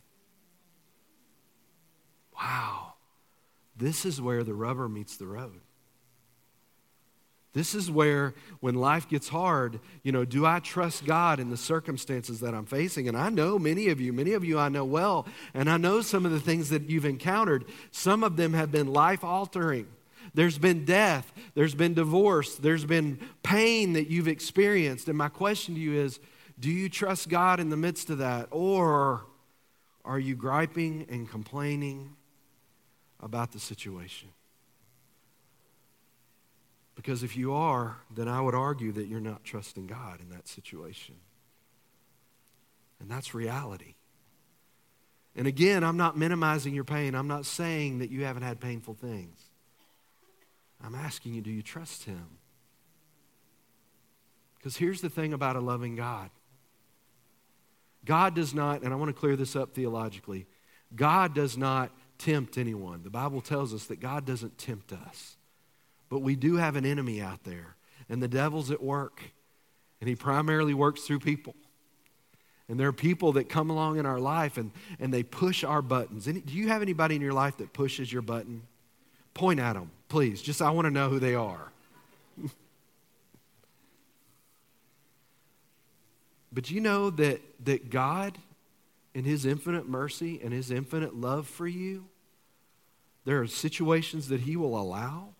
Wow. 2.35 2.93
this 3.77 4.05
is 4.05 4.19
where 4.19 4.43
the 4.43 4.53
rubber 4.53 4.89
meets 4.89 5.17
the 5.17 5.27
road. 5.27 5.61
This 7.55 7.73
is 7.73 7.89
where, 7.89 8.33
when 8.59 8.75
life 8.75 9.07
gets 9.07 9.29
hard, 9.29 9.79
you 10.03 10.11
know, 10.11 10.25
do 10.25 10.45
I 10.45 10.59
trust 10.59 11.05
God 11.05 11.39
in 11.39 11.49
the 11.49 11.55
circumstances 11.55 12.41
that 12.41 12.53
I'm 12.53 12.65
facing? 12.65 13.07
And 13.07 13.15
I 13.15 13.29
know 13.29 13.57
many 13.57 13.87
of 13.87 14.01
you, 14.01 14.11
many 14.11 14.33
of 14.33 14.43
you 14.43 14.59
I 14.59 14.67
know 14.67 14.83
well, 14.83 15.25
and 15.53 15.69
I 15.69 15.77
know 15.77 16.01
some 16.01 16.25
of 16.25 16.33
the 16.33 16.39
things 16.41 16.69
that 16.71 16.89
you've 16.89 17.05
encountered. 17.05 17.63
Some 17.91 18.25
of 18.25 18.35
them 18.35 18.51
have 18.51 18.73
been 18.73 18.91
life 18.91 19.23
altering. 19.23 19.87
There's 20.33 20.57
been 20.57 20.83
death, 20.83 21.31
there's 21.53 21.75
been 21.75 21.93
divorce, 21.93 22.55
there's 22.55 22.83
been 22.83 23.19
pain 23.41 23.93
that 23.93 24.09
you've 24.09 24.27
experienced. 24.27 25.07
And 25.07 25.17
my 25.17 25.29
question 25.29 25.75
to 25.75 25.79
you 25.79 25.93
is 25.93 26.19
do 26.59 26.69
you 26.69 26.89
trust 26.89 27.29
God 27.29 27.61
in 27.61 27.69
the 27.69 27.77
midst 27.77 28.09
of 28.09 28.17
that? 28.17 28.49
Or 28.51 29.23
are 30.03 30.19
you 30.19 30.35
griping 30.35 31.07
and 31.09 31.29
complaining 31.29 32.17
about 33.21 33.53
the 33.53 33.61
situation? 33.61 34.27
Because 36.95 37.23
if 37.23 37.35
you 37.35 37.53
are, 37.53 37.97
then 38.13 38.27
I 38.27 38.41
would 38.41 38.55
argue 38.55 38.91
that 38.93 39.07
you're 39.07 39.19
not 39.19 39.43
trusting 39.43 39.87
God 39.87 40.21
in 40.21 40.29
that 40.29 40.47
situation. 40.47 41.15
And 42.99 43.09
that's 43.09 43.33
reality. 43.33 43.95
And 45.35 45.47
again, 45.47 45.83
I'm 45.83 45.97
not 45.97 46.17
minimizing 46.17 46.73
your 46.73 46.85
pain. 46.85 47.13
I'm 47.13 47.27
not 47.27 47.45
saying 47.45 47.99
that 47.99 48.09
you 48.09 48.23
haven't 48.23 48.43
had 48.43 48.61
painful 48.61 48.93
things. 48.93 49.37
I'm 50.83 50.95
asking 50.95 51.33
you, 51.33 51.41
do 51.41 51.51
you 51.51 51.61
trust 51.61 52.05
Him? 52.05 52.37
Because 54.57 54.77
here's 54.77 55.01
the 55.01 55.09
thing 55.09 55.33
about 55.33 55.55
a 55.55 55.59
loving 55.59 55.95
God 55.95 56.29
God 58.05 58.35
does 58.35 58.53
not, 58.53 58.83
and 58.83 58.93
I 58.93 58.95
want 58.95 59.09
to 59.09 59.19
clear 59.19 59.35
this 59.35 59.55
up 59.55 59.73
theologically, 59.73 60.45
God 60.95 61.33
does 61.33 61.57
not 61.57 61.91
tempt 62.17 62.57
anyone. 62.57 63.01
The 63.03 63.09
Bible 63.09 63.41
tells 63.41 63.73
us 63.73 63.85
that 63.85 63.99
God 63.99 64.25
doesn't 64.25 64.57
tempt 64.57 64.93
us. 64.93 65.35
But 66.09 66.19
we 66.19 66.35
do 66.35 66.57
have 66.57 66.75
an 66.75 66.85
enemy 66.85 67.21
out 67.21 67.43
there, 67.43 67.75
and 68.09 68.21
the 68.21 68.27
devil's 68.27 68.71
at 68.71 68.81
work, 68.81 69.21
and 69.99 70.09
he 70.09 70.15
primarily 70.15 70.73
works 70.73 71.01
through 71.01 71.19
people. 71.19 71.55
And 72.67 72.79
there 72.79 72.87
are 72.87 72.93
people 72.93 73.33
that 73.33 73.47
come 73.49 73.69
along 73.69 73.99
in 73.99 74.05
our 74.07 74.19
life 74.19 74.57
and, 74.57 74.71
and 74.99 75.13
they 75.13 75.21
push 75.23 75.63
our 75.63 75.83
buttons. 75.83 76.27
Any, 76.27 76.41
do 76.41 76.53
you 76.53 76.67
have 76.69 76.81
anybody 76.81 77.15
in 77.15 77.21
your 77.21 77.33
life 77.33 77.57
that 77.57 77.73
pushes 77.73 78.11
your 78.11 78.23
button? 78.23 78.63
Point 79.35 79.59
at 79.59 79.73
them, 79.73 79.91
please. 80.09 80.41
Just 80.41 80.61
I 80.63 80.71
want 80.71 80.85
to 80.85 80.91
know 80.91 81.09
who 81.09 81.19
they 81.19 81.35
are. 81.35 81.71
but 86.51 86.71
you 86.71 86.81
know 86.81 87.11
that, 87.11 87.39
that 87.65 87.91
God, 87.91 88.39
in 89.13 89.25
His 89.25 89.45
infinite 89.45 89.87
mercy 89.87 90.41
and 90.43 90.51
His 90.51 90.71
infinite 90.71 91.15
love 91.15 91.47
for 91.47 91.67
you, 91.67 92.05
there 93.25 93.39
are 93.41 93.47
situations 93.47 94.29
that 94.29 94.41
He 94.41 94.55
will 94.55 94.75
allow 94.79 95.34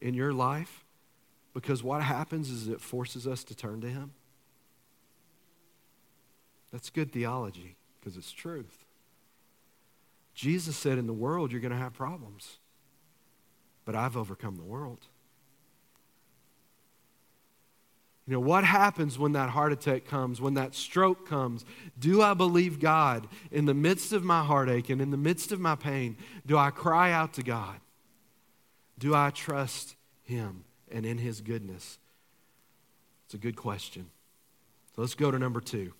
in 0.00 0.14
your 0.14 0.32
life 0.32 0.84
because 1.52 1.82
what 1.82 2.02
happens 2.02 2.50
is 2.50 2.68
it 2.68 2.80
forces 2.80 3.26
us 3.26 3.44
to 3.44 3.54
turn 3.54 3.80
to 3.80 3.88
Him. 3.88 4.12
That's 6.72 6.90
good 6.90 7.12
theology 7.12 7.76
because 7.98 8.16
it's 8.16 8.32
truth. 8.32 8.84
Jesus 10.34 10.76
said, 10.76 10.98
In 10.98 11.06
the 11.06 11.12
world, 11.12 11.50
you're 11.50 11.60
going 11.60 11.72
to 11.72 11.78
have 11.78 11.92
problems, 11.92 12.58
but 13.84 13.94
I've 13.94 14.16
overcome 14.16 14.56
the 14.56 14.62
world. 14.62 15.06
You 18.26 18.34
know, 18.34 18.40
what 18.40 18.62
happens 18.62 19.18
when 19.18 19.32
that 19.32 19.50
heart 19.50 19.72
attack 19.72 20.04
comes, 20.04 20.40
when 20.40 20.54
that 20.54 20.76
stroke 20.76 21.28
comes? 21.28 21.64
Do 21.98 22.22
I 22.22 22.34
believe 22.34 22.78
God 22.78 23.26
in 23.50 23.64
the 23.64 23.74
midst 23.74 24.12
of 24.12 24.22
my 24.22 24.44
heartache 24.44 24.88
and 24.88 25.00
in 25.00 25.10
the 25.10 25.16
midst 25.16 25.50
of 25.50 25.58
my 25.58 25.74
pain? 25.74 26.16
Do 26.46 26.56
I 26.56 26.70
cry 26.70 27.10
out 27.10 27.32
to 27.34 27.42
God? 27.42 27.80
Do 29.00 29.14
I 29.14 29.30
trust 29.30 29.96
Him 30.22 30.64
and 30.92 31.06
in 31.06 31.16
His 31.16 31.40
goodness? 31.40 31.98
It's 33.24 33.34
a 33.34 33.38
good 33.38 33.56
question. 33.56 34.10
So 34.94 35.00
let's 35.00 35.14
go 35.14 35.30
to 35.30 35.38
number 35.38 35.60
two. 35.60 35.94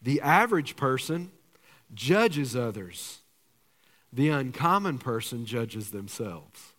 The 0.00 0.20
average 0.20 0.76
person 0.76 1.32
judges 1.92 2.54
others, 2.54 3.18
the 4.12 4.28
uncommon 4.28 4.98
person 4.98 5.44
judges 5.44 5.90
themselves. 5.90 6.72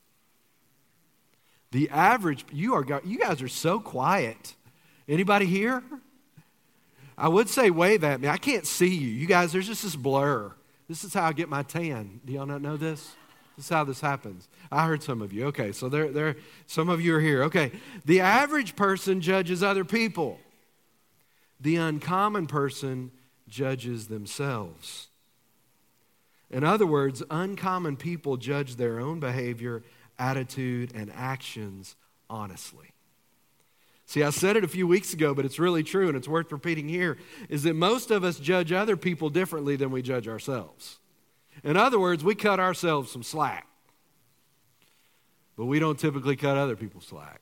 The 1.72 1.90
average, 1.90 2.46
you, 2.52 2.74
are, 2.74 3.02
you 3.04 3.20
guys 3.20 3.42
are 3.42 3.50
so 3.50 3.80
quiet. 3.80 4.56
Anybody 5.08 5.46
here? 5.46 5.84
I 7.18 7.28
would 7.28 7.50
say 7.50 7.70
wave 7.70 8.06
at 8.06 8.22
me. 8.22 8.30
I 8.30 8.38
can't 8.38 8.66
see 8.66 8.96
you. 8.96 9.10
You 9.10 9.28
guys, 9.28 9.52
there's 9.52 9.68
just 9.68 9.84
this 9.84 9.96
blur. 9.96 10.54
This 10.88 11.04
is 11.04 11.14
how 11.14 11.26
I 11.26 11.34
get 11.34 11.50
my 11.50 11.64
tan. 11.64 12.22
Do 12.26 12.32
y'all 12.34 12.46
not 12.46 12.62
know 12.62 12.78
this? 12.78 13.14
This 13.60 13.66
is 13.66 13.72
how 13.72 13.84
this 13.84 14.00
happens. 14.00 14.48
I 14.72 14.86
heard 14.86 15.04
some 15.04 15.22
of 15.22 15.34
you. 15.34 15.48
Okay, 15.48 15.74
so 15.74 15.90
there, 15.90 16.08
there, 16.08 16.38
some 16.66 16.88
of 16.88 17.02
you 17.02 17.14
are 17.16 17.20
here. 17.20 17.44
Okay, 17.44 17.74
the 18.06 18.22
average 18.22 18.78
person 18.78 19.20
judges 19.20 19.62
other 19.62 19.84
people. 19.84 20.40
The 21.60 21.76
uncommon 21.76 22.48
person 22.48 23.12
judges 23.50 24.08
themselves. 24.08 25.10
In 26.50 26.64
other 26.64 26.86
words, 26.86 27.22
uncommon 27.30 27.98
people 27.98 28.38
judge 28.38 28.78
their 28.78 28.98
own 28.98 29.20
behavior, 29.20 29.84
attitude, 30.18 30.94
and 30.96 31.12
actions 31.14 31.98
honestly. 32.30 32.94
See, 34.06 34.24
I 34.24 34.30
said 34.30 34.56
it 34.56 34.64
a 34.64 34.70
few 34.70 34.88
weeks 34.88 35.14
ago, 35.14 35.34
but 35.34 35.44
it's 35.44 35.60
really 35.60 35.84
true 35.84 36.08
and 36.08 36.16
it's 36.16 36.30
worth 36.30 36.50
repeating 36.54 36.88
here 36.88 37.18
is 37.50 37.64
that 37.64 37.74
most 37.74 38.10
of 38.10 38.24
us 38.24 38.40
judge 38.40 38.72
other 38.72 38.96
people 38.96 39.30
differently 39.30 39.76
than 39.76 39.92
we 39.92 40.02
judge 40.02 40.30
ourselves. 40.30 40.99
In 41.64 41.78
other 41.78 42.00
words, 42.00 42.24
we 42.24 42.36
cut 42.36 42.60
ourselves 42.60 43.12
some 43.12 43.24
slack, 43.24 43.68
but 45.58 45.66
we 45.66 45.80
don't 45.80 46.00
typically 46.00 46.36
cut 46.36 46.58
other 46.58 46.76
people 46.76 47.02
slack. 47.02 47.42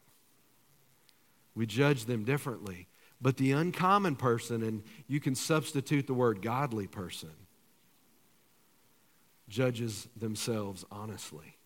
We 1.56 1.66
judge 1.66 2.06
them 2.06 2.24
differently. 2.24 2.88
But 3.20 3.38
the 3.38 3.52
uncommon 3.52 4.16
person, 4.16 4.62
and 4.62 4.84
you 5.08 5.20
can 5.20 5.34
substitute 5.34 6.06
the 6.06 6.14
word 6.14 6.42
godly 6.42 6.88
person, 6.88 7.32
judges 9.50 10.08
themselves 10.16 10.86
honestly. 10.92 11.58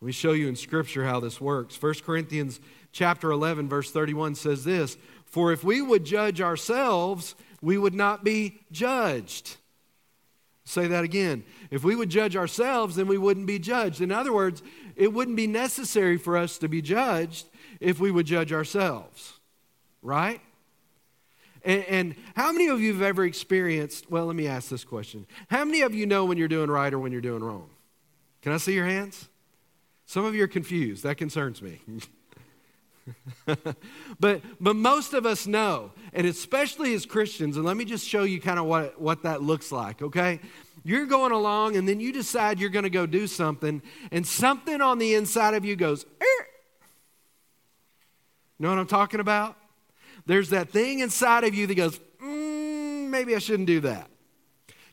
Let 0.00 0.06
me 0.06 0.12
show 0.12 0.32
you 0.32 0.48
in 0.48 0.56
Scripture 0.56 1.04
how 1.04 1.20
this 1.20 1.40
works. 1.40 1.80
1 1.80 1.94
Corinthians 2.04 2.60
chapter 2.92 3.30
11, 3.30 3.68
verse 3.68 3.90
31 3.90 4.36
says 4.36 4.64
this 4.64 4.96
For 5.26 5.52
if 5.52 5.64
we 5.64 5.82
would 5.82 6.04
judge 6.04 6.40
ourselves, 6.40 7.34
we 7.60 7.76
would 7.76 7.94
not 7.94 8.24
be 8.24 8.60
judged. 8.70 9.56
Say 10.68 10.86
that 10.88 11.02
again. 11.02 11.44
If 11.70 11.82
we 11.82 11.96
would 11.96 12.10
judge 12.10 12.36
ourselves, 12.36 12.96
then 12.96 13.06
we 13.06 13.16
wouldn't 13.16 13.46
be 13.46 13.58
judged. 13.58 14.02
In 14.02 14.12
other 14.12 14.34
words, 14.34 14.62
it 14.96 15.14
wouldn't 15.14 15.38
be 15.38 15.46
necessary 15.46 16.18
for 16.18 16.36
us 16.36 16.58
to 16.58 16.68
be 16.68 16.82
judged 16.82 17.48
if 17.80 17.98
we 17.98 18.10
would 18.10 18.26
judge 18.26 18.52
ourselves, 18.52 19.40
right? 20.02 20.42
And, 21.64 21.84
and, 21.86 22.14
how 22.36 22.52
many 22.52 22.68
of 22.68 22.82
you 22.82 22.92
have 22.92 23.00
ever 23.00 23.24
experienced? 23.24 24.10
Well, 24.10 24.26
let 24.26 24.36
me 24.36 24.46
ask 24.46 24.68
this 24.68 24.84
question. 24.84 25.26
How 25.48 25.64
many 25.64 25.80
of 25.80 25.94
you 25.94 26.04
know 26.04 26.26
when 26.26 26.36
you're 26.36 26.48
doing 26.48 26.70
right 26.70 26.92
or 26.92 26.98
when 26.98 27.12
you're 27.12 27.22
doing 27.22 27.42
wrong? 27.42 27.70
Can 28.42 28.52
I 28.52 28.58
see 28.58 28.74
your 28.74 28.84
hands? 28.84 29.30
Some 30.04 30.26
of 30.26 30.34
you 30.34 30.44
are 30.44 30.48
confused. 30.48 31.02
That 31.02 31.16
concerns 31.16 31.62
me. 31.62 31.80
but, 34.20 34.42
but 34.60 34.76
most 34.76 35.14
of 35.14 35.26
us 35.26 35.46
know, 35.46 35.92
and 36.12 36.26
especially 36.26 36.94
as 36.94 37.06
Christians, 37.06 37.56
and 37.56 37.64
let 37.64 37.76
me 37.76 37.84
just 37.84 38.06
show 38.06 38.22
you 38.22 38.40
kind 38.40 38.58
of 38.58 38.66
what, 38.66 39.00
what 39.00 39.22
that 39.22 39.42
looks 39.42 39.72
like, 39.72 40.02
okay? 40.02 40.40
You're 40.84 41.06
going 41.06 41.32
along, 41.32 41.76
and 41.76 41.88
then 41.88 42.00
you 42.00 42.12
decide 42.12 42.60
you're 42.60 42.70
to 42.70 42.90
go 42.90 43.06
do 43.06 43.26
something, 43.26 43.82
and 44.10 44.26
something 44.26 44.80
on 44.80 44.98
the 44.98 45.14
inside 45.14 45.54
of 45.54 45.64
you 45.64 45.76
goes, 45.76 46.04
er. 46.04 46.46
Know 48.58 48.70
what 48.70 48.78
I'm 48.78 48.86
talking 48.86 49.20
about? 49.20 49.56
There's 50.26 50.50
that 50.50 50.70
thing 50.70 51.00
inside 51.00 51.44
of 51.44 51.54
you 51.54 51.66
that 51.66 51.74
goes, 51.74 51.98
mm, 52.22 53.08
maybe 53.08 53.34
I 53.34 53.38
shouldn't 53.38 53.66
do 53.66 53.80
that. 53.80 54.10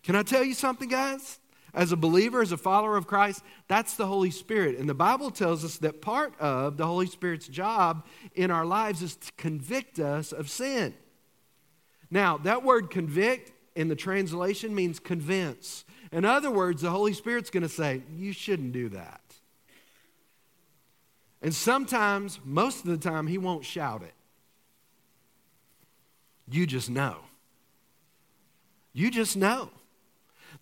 Can 0.03 0.15
I 0.15 0.23
tell 0.23 0.43
you 0.43 0.53
something, 0.53 0.87
guys? 0.87 1.39
As 1.75 1.91
a 1.91 1.97
believer, 1.97 2.41
as 2.41 2.53
a 2.53 2.57
follower 2.57 2.95
of 2.95 3.05
Christ, 3.05 3.43
that's 3.67 3.95
the 3.95 4.07
Holy 4.07 4.31
Spirit. 4.31 4.79
And 4.79 4.87
the 4.87 4.95
Bible 4.95 5.29
tells 5.29 5.65
us 5.65 5.77
that 5.79 6.01
part 6.01 6.33
of 6.39 6.77
the 6.77 6.87
Holy 6.87 7.05
Spirit's 7.05 7.47
job 7.47 8.05
in 8.33 8.49
our 8.49 8.65
lives 8.65 9.01
is 9.01 9.17
to 9.17 9.31
convict 9.33 9.99
us 9.99 10.31
of 10.31 10.49
sin. 10.49 10.95
Now, 12.09 12.37
that 12.37 12.63
word 12.63 12.89
convict 12.89 13.51
in 13.75 13.89
the 13.89 13.95
translation 13.95 14.73
means 14.73 14.99
convince. 14.99 15.83
In 16.13 16.23
other 16.23 16.49
words, 16.49 16.81
the 16.81 16.91
Holy 16.91 17.13
Spirit's 17.13 17.49
going 17.49 17.63
to 17.63 17.69
say, 17.69 18.03
You 18.15 18.31
shouldn't 18.31 18.71
do 18.71 18.89
that. 18.89 19.21
And 21.41 21.53
sometimes, 21.53 22.39
most 22.45 22.85
of 22.85 22.89
the 22.89 22.97
time, 22.97 23.27
He 23.27 23.37
won't 23.37 23.65
shout 23.65 24.01
it. 24.01 24.13
You 26.49 26.65
just 26.65 26.89
know. 26.89 27.17
You 28.93 29.11
just 29.11 29.35
know. 29.35 29.71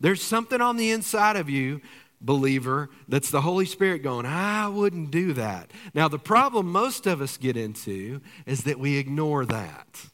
There's 0.03 0.21
something 0.21 0.59
on 0.59 0.75
the 0.75 0.91
inside 0.91 1.37
of 1.37 1.49
you, 1.49 1.79
believer, 2.19 2.89
that's 3.07 3.31
the 3.31 3.39
Holy 3.39 3.65
Spirit 3.65 4.03
going, 4.03 4.25
I 4.25 4.67
wouldn't 4.67 5.11
do 5.11 5.31
that. 5.31 5.71
Now, 5.93 6.09
the 6.09 6.19
problem 6.19 6.69
most 6.69 7.07
of 7.07 7.21
us 7.21 7.37
get 7.37 7.55
into 7.55 8.19
is 8.45 8.65
that 8.65 8.77
we 8.77 8.97
ignore 8.97 9.45
that, 9.45 10.05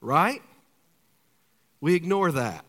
right? 0.00 0.40
We 1.78 1.94
ignore 1.94 2.32
that. 2.32 2.64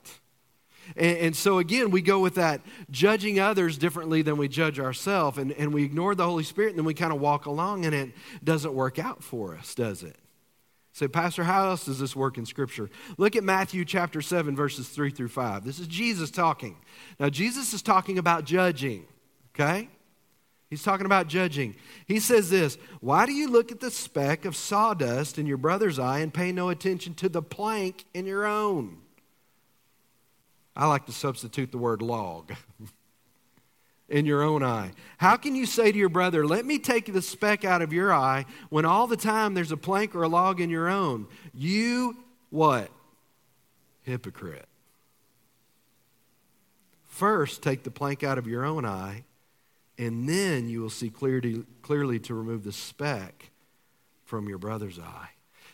And, 0.97 1.17
and, 1.17 1.35
so, 1.35 1.59
again, 1.59 1.91
we 1.91 2.01
go 2.01 2.19
with 2.19 2.35
that 2.35 2.59
judging 2.91 3.39
others 3.39 3.77
differently 3.77 4.21
than 4.21 4.35
we 4.35 4.50
judge 4.50 4.81
ourselves, 4.81 5.38
and, 5.38 5.53
and 5.53 5.73
we 5.73 5.85
ignore 5.85 6.13
the 6.13 6.25
Holy 6.25 6.43
Spirit, 6.43 6.71
and 6.71 6.79
then 6.79 6.85
we 6.85 6.93
kind 6.93 7.13
of 7.13 7.21
walk 7.21 7.45
along, 7.45 7.85
and 7.85 7.95
it 7.95 8.12
doesn't 8.43 8.73
work 8.73 9.00
out 9.00 9.23
for 9.23 9.55
us, 9.55 9.73
does 9.75 10.03
it? 10.03 10.17
Say, 10.93 11.05
so, 11.05 11.09
Pastor, 11.09 11.43
how 11.43 11.69
else 11.69 11.85
does 11.85 11.97
this 11.97 12.15
work 12.15 12.38
in 12.38 12.45
Scripture? 12.45 12.88
Look 13.17 13.35
at 13.35 13.43
Matthew 13.43 13.83
chapter 13.83 14.21
7, 14.21 14.55
verses 14.55 14.88
3 14.89 15.09
through 15.09 15.29
5. 15.29 15.65
This 15.65 15.79
is 15.79 15.88
Jesus 15.88 16.29
talking. 16.29 16.77
Now, 17.19 17.29
Jesus 17.29 17.73
is 17.73 17.81
talking 17.81 18.19
about 18.19 18.45
judging, 18.45 19.07
okay? 19.55 19.89
He's 20.69 20.83
talking 20.83 21.07
about 21.07 21.27
judging. 21.27 21.75
He 22.05 22.19
says 22.19 22.51
this 22.51 22.77
Why 23.00 23.25
do 23.25 23.31
you 23.31 23.50
look 23.50 23.71
at 23.71 23.79
the 23.79 23.89
speck 23.89 24.45
of 24.45 24.55
sawdust 24.55 25.39
in 25.39 25.47
your 25.47 25.57
brother's 25.57 25.97
eye 25.97 26.19
and 26.19 26.31
pay 26.31 26.51
no 26.51 26.69
attention 26.69 27.15
to 27.15 27.29
the 27.29 27.41
plank 27.41 28.05
in 28.13 28.27
your 28.27 28.45
own? 28.45 28.97
I 30.75 30.88
like 30.88 31.07
to 31.07 31.12
substitute 31.12 31.71
the 31.71 31.79
word 31.79 32.03
log 32.03 32.53
in 34.13 34.27
your 34.27 34.43
own 34.43 34.62
eye. 34.62 34.91
How 35.17 35.38
can 35.38 35.55
you 35.55 35.65
say 35.65 35.91
to 35.91 35.98
your 35.98 36.08
brother, 36.08 36.46
Let 36.46 36.65
me 36.65 36.77
take 36.77 37.12
the 37.12 37.22
speck 37.22 37.65
out 37.65 37.82
of 37.82 37.91
your 37.91 38.13
eye, 38.13 38.46
when 38.70 38.86
all 38.86 39.08
the 39.08 39.17
time 39.17 39.55
there's 39.55 39.72
a 39.72 39.77
plank 39.77 40.13
or 40.13 40.22
a 40.22 40.27
log 40.27 40.62
in 40.62 40.70
your 40.70 40.88
own? 40.88 41.25
You, 41.51 42.15
what? 42.51 42.91
Hypocrite. 44.03 44.67
First, 47.08 47.63
take 47.63 47.84
the 47.84 47.91
plank 47.91 48.24
out 48.24 48.38
of 48.38 48.46
your 48.46 48.63
own 48.63 48.86
eye, 48.86 49.24
and 49.98 50.29
then 50.29 50.70
you 50.70 50.82
will 50.82 50.91
see 50.91 51.10
clearly, 51.10 51.65
clearly 51.82 52.20
to 52.20 52.36
remove 52.36 52.63
the 52.63 52.72
speck 52.72 53.50
from 54.25 54.48
your 54.48 54.60
brother's 54.60 55.00
eye. 55.00 55.29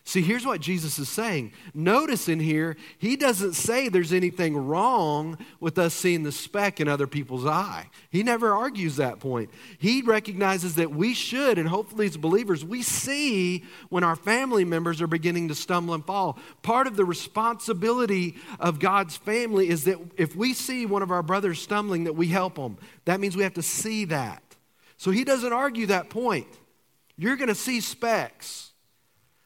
See, 0.10 0.24
here's 0.24 0.44
what 0.44 0.60
Jesus 0.60 0.98
is 0.98 1.08
saying. 1.08 1.54
Notice 1.72 2.28
in 2.30 2.40
here, 2.40 2.78
he 2.98 3.16
doesn't 3.16 3.54
say 3.54 3.90
there's 3.90 4.12
anything 4.12 4.58
wrong 4.58 5.38
with 5.60 5.78
us 5.78 5.94
seeing 5.94 6.24
the 6.24 6.32
speck 6.32 6.80
in 6.80 6.88
other 6.88 7.06
people's 7.06 7.46
eye. 7.46 7.92
He 8.10 8.24
never 8.24 8.52
argues 8.52 8.96
that 8.96 9.20
point. 9.20 9.52
He 9.78 10.02
recognizes 10.02 10.74
that 10.78 10.90
we 10.90 11.14
should, 11.14 11.60
and 11.60 11.70
hopefully 11.70 12.08
as 12.08 12.18
believers, 12.18 12.66
we 12.66 12.82
see 12.82 13.64
when 13.90 14.04
our 14.04 14.16
family 14.16 14.66
members 14.66 15.00
are 15.00 15.06
beginning 15.06 15.50
to 15.50 15.54
stumble 15.54 15.94
and 15.94 16.04
fall. 16.04 16.40
Part 16.64 16.88
of 16.88 16.96
the 16.96 17.06
responsibility 17.06 18.36
of 18.60 18.80
God's 18.80 19.16
family 19.16 19.70
is 19.70 19.84
that 19.84 20.00
if 20.18 20.36
we 20.36 20.56
see 20.56 20.88
one 20.88 21.04
of 21.04 21.12
our 21.12 21.22
brothers 21.22 21.62
stumbling, 21.62 22.06
that 22.06 22.14
we 22.14 22.30
help 22.30 22.56
them. 22.56 22.80
That 23.06 23.20
means 23.20 23.38
we 23.38 23.44
have 23.44 23.54
to 23.54 23.62
see 23.62 24.06
that. 24.06 24.42
So 24.98 25.12
he 25.12 25.24
doesn't 25.24 25.54
argue 25.54 25.86
that 25.86 26.10
point. 26.10 26.48
You're 27.16 27.36
going 27.38 27.50
to 27.50 27.54
see 27.54 27.80
specks. 27.80 28.69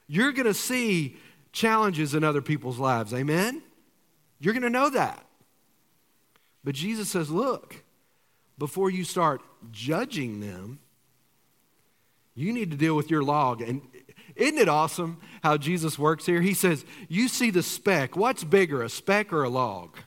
You're 0.08 0.32
going 0.32 0.46
to 0.46 0.54
see 0.54 1.18
challenges 1.52 2.14
in 2.14 2.24
other 2.24 2.42
people's 2.42 2.80
lives. 2.80 3.14
Amen? 3.14 3.62
You're 4.40 4.54
going 4.54 4.64
to 4.64 4.70
know 4.70 4.90
that. 4.90 5.26
But 6.64 6.76
Jesus 6.76 7.10
says, 7.10 7.30
look, 7.30 7.84
before 8.58 8.90
you 8.90 9.04
start 9.04 9.42
judging 9.72 10.40
them, 10.40 10.80
you 12.36 12.52
need 12.52 12.72
to 12.72 12.78
deal 12.78 12.96
with 12.96 13.12
your 13.12 13.24
log. 13.24 13.62
And 13.62 13.82
isn't 14.36 14.58
it 14.58 14.70
awesome 14.70 15.20
how 15.44 15.58
Jesus 15.58 16.00
works 16.00 16.26
here? 16.26 16.42
He 16.42 16.54
says, 16.54 16.86
You 17.08 17.28
see 17.28 17.52
the 17.52 17.62
speck. 17.62 18.16
What's 18.16 18.44
bigger, 18.44 18.82
a 18.82 18.90
speck 18.90 19.32
or 19.32 19.44
a 19.44 19.50
log? 19.50 19.98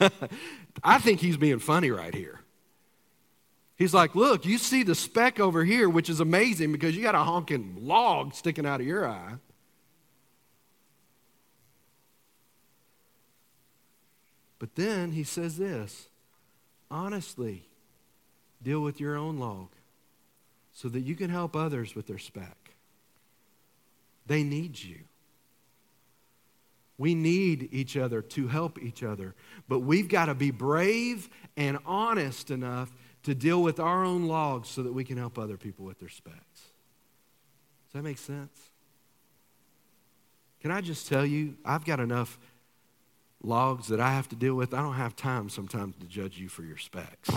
I 0.82 0.98
think 0.98 1.20
he's 1.20 1.36
being 1.36 1.58
funny 1.58 1.90
right 1.90 2.14
here. 2.14 2.39
He's 3.80 3.94
like, 3.94 4.14
Look, 4.14 4.44
you 4.44 4.58
see 4.58 4.82
the 4.82 4.94
speck 4.94 5.40
over 5.40 5.64
here, 5.64 5.88
which 5.88 6.10
is 6.10 6.20
amazing 6.20 6.70
because 6.70 6.94
you 6.94 7.00
got 7.02 7.14
a 7.14 7.24
honking 7.24 7.78
log 7.80 8.34
sticking 8.34 8.66
out 8.66 8.82
of 8.82 8.86
your 8.86 9.08
eye. 9.08 9.36
But 14.58 14.74
then 14.74 15.12
he 15.12 15.24
says 15.24 15.56
this 15.56 16.08
honestly, 16.90 17.70
deal 18.62 18.82
with 18.82 19.00
your 19.00 19.16
own 19.16 19.38
log 19.38 19.68
so 20.74 20.90
that 20.90 21.00
you 21.00 21.16
can 21.16 21.30
help 21.30 21.56
others 21.56 21.94
with 21.94 22.06
their 22.06 22.18
speck. 22.18 22.74
They 24.26 24.42
need 24.42 24.78
you. 24.78 24.98
We 26.98 27.14
need 27.14 27.70
each 27.72 27.96
other 27.96 28.20
to 28.20 28.48
help 28.48 28.78
each 28.82 29.02
other. 29.02 29.34
But 29.70 29.78
we've 29.78 30.08
got 30.08 30.26
to 30.26 30.34
be 30.34 30.50
brave 30.50 31.30
and 31.56 31.78
honest 31.86 32.50
enough 32.50 32.92
to 33.22 33.34
deal 33.34 33.62
with 33.62 33.78
our 33.78 34.04
own 34.04 34.26
logs 34.26 34.68
so 34.68 34.82
that 34.82 34.92
we 34.92 35.04
can 35.04 35.18
help 35.18 35.38
other 35.38 35.56
people 35.56 35.84
with 35.84 35.98
their 35.98 36.08
specks. 36.08 36.70
Does 37.86 37.94
that 37.94 38.02
make 38.02 38.18
sense? 38.18 38.70
Can 40.60 40.70
I 40.70 40.80
just 40.80 41.08
tell 41.08 41.24
you, 41.24 41.56
I've 41.64 41.84
got 41.84 42.00
enough 42.00 42.38
logs 43.42 43.88
that 43.88 44.00
I 44.00 44.12
have 44.12 44.28
to 44.28 44.36
deal 44.36 44.54
with. 44.54 44.74
I 44.74 44.82
don't 44.82 44.94
have 44.94 45.16
time 45.16 45.48
sometimes 45.48 45.96
to 45.96 46.06
judge 46.06 46.38
you 46.38 46.48
for 46.48 46.62
your 46.62 46.76
specks. 46.76 47.30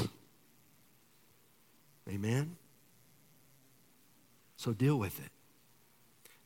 Amen? 2.09 2.57
So 4.57 4.73
deal 4.73 4.97
with 4.97 5.19
it. 5.19 5.31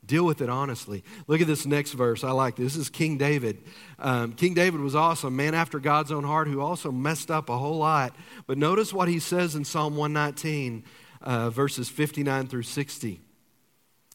Deal 0.08 0.26
with 0.26 0.42
it 0.42 0.50
honestly. 0.50 1.04
Look 1.28 1.42
at 1.42 1.48
this 1.48 1.66
next 1.66 1.92
verse. 1.92 2.24
I 2.24 2.32
like 2.32 2.56
this. 2.56 2.74
This 2.74 2.84
is 2.84 2.90
King 2.90 3.18
David. 3.18 3.62
Um, 4.00 4.32
King 4.34 4.54
David 4.54 4.80
was 4.80 4.96
awesome, 4.96 5.36
man 5.36 5.54
after 5.54 5.80
God's 5.80 6.12
own 6.12 6.24
heart, 6.24 6.48
who 6.48 6.62
also 6.62 6.92
messed 6.92 7.30
up 7.30 7.50
a 7.50 7.58
whole 7.58 7.78
lot. 7.78 8.16
But 8.48 8.58
notice 8.58 8.94
what 8.94 9.10
he 9.10 9.20
says 9.20 9.56
in 9.56 9.66
Psalm 9.66 9.98
119, 9.98 10.86
uh, 11.22 11.50
verses 11.50 11.90
59 11.90 12.48
through 12.48 12.64
60. 12.64 13.22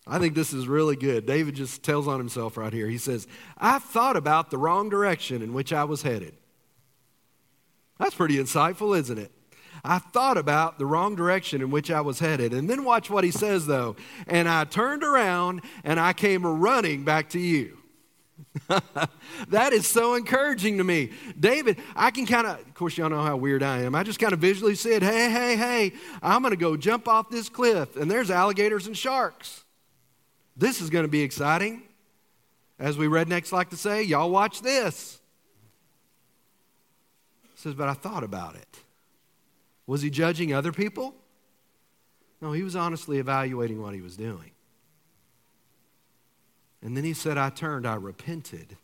I 0.06 0.18
think 0.18 0.34
this 0.34 0.52
is 0.52 0.66
really 0.66 0.96
good. 0.96 1.26
David 1.26 1.54
just 1.54 1.82
tells 1.82 2.08
on 2.08 2.18
himself 2.18 2.56
right 2.56 2.72
here. 2.72 2.88
He 2.88 2.98
says, 2.98 3.28
I 3.56 3.78
thought 3.78 4.16
about 4.16 4.50
the 4.50 4.58
wrong 4.58 4.88
direction 4.88 5.42
in 5.42 5.52
which 5.52 5.72
I 5.72 5.84
was 5.84 6.02
headed. 6.02 6.34
That's 7.98 8.14
pretty 8.14 8.36
insightful, 8.36 8.98
isn't 8.98 9.18
it? 9.18 9.30
I 9.84 9.98
thought 9.98 10.38
about 10.38 10.78
the 10.78 10.86
wrong 10.86 11.16
direction 11.16 11.60
in 11.60 11.70
which 11.70 11.90
I 11.90 12.00
was 12.00 12.20
headed. 12.20 12.52
And 12.52 12.70
then 12.70 12.84
watch 12.84 13.10
what 13.10 13.24
he 13.24 13.32
says, 13.32 13.66
though. 13.66 13.96
And 14.28 14.48
I 14.48 14.64
turned 14.64 15.02
around 15.02 15.62
and 15.82 15.98
I 15.98 16.12
came 16.12 16.46
running 16.46 17.04
back 17.04 17.30
to 17.30 17.40
you. 17.40 17.78
that 19.48 19.72
is 19.72 19.86
so 19.86 20.14
encouraging 20.14 20.78
to 20.78 20.84
me. 20.84 21.10
David, 21.38 21.78
I 21.96 22.10
can 22.10 22.26
kind 22.26 22.46
of, 22.46 22.60
of 22.60 22.74
course, 22.74 22.96
y'all 22.96 23.10
know 23.10 23.22
how 23.22 23.36
weird 23.36 23.62
I 23.62 23.82
am. 23.82 23.94
I 23.94 24.02
just 24.02 24.18
kind 24.18 24.32
of 24.32 24.38
visually 24.38 24.74
said, 24.74 25.02
hey, 25.02 25.30
hey, 25.30 25.56
hey, 25.56 25.92
I'm 26.22 26.42
going 26.42 26.52
to 26.52 26.56
go 26.56 26.76
jump 26.76 27.08
off 27.08 27.30
this 27.30 27.48
cliff, 27.48 27.96
and 27.96 28.10
there's 28.10 28.30
alligators 28.30 28.86
and 28.86 28.96
sharks. 28.96 29.64
This 30.56 30.80
is 30.80 30.90
going 30.90 31.04
to 31.04 31.10
be 31.10 31.22
exciting. 31.22 31.82
As 32.78 32.98
we 32.98 33.06
rednecks 33.06 33.52
like 33.52 33.70
to 33.70 33.76
say, 33.76 34.02
y'all 34.02 34.30
watch 34.30 34.60
this. 34.60 35.20
says, 37.54 37.74
but 37.74 37.88
I 37.88 37.94
thought 37.94 38.24
about 38.24 38.56
it. 38.56 38.78
Was 39.86 40.02
he 40.02 40.10
judging 40.10 40.52
other 40.52 40.72
people? 40.72 41.14
No, 42.40 42.52
he 42.52 42.62
was 42.62 42.74
honestly 42.74 43.18
evaluating 43.18 43.80
what 43.80 43.94
he 43.94 44.00
was 44.00 44.16
doing. 44.16 44.50
And 46.82 46.96
then 46.96 47.04
he 47.04 47.12
said, 47.12 47.38
I 47.38 47.50
turned, 47.50 47.86
I 47.86 47.94
repented, 47.94 48.76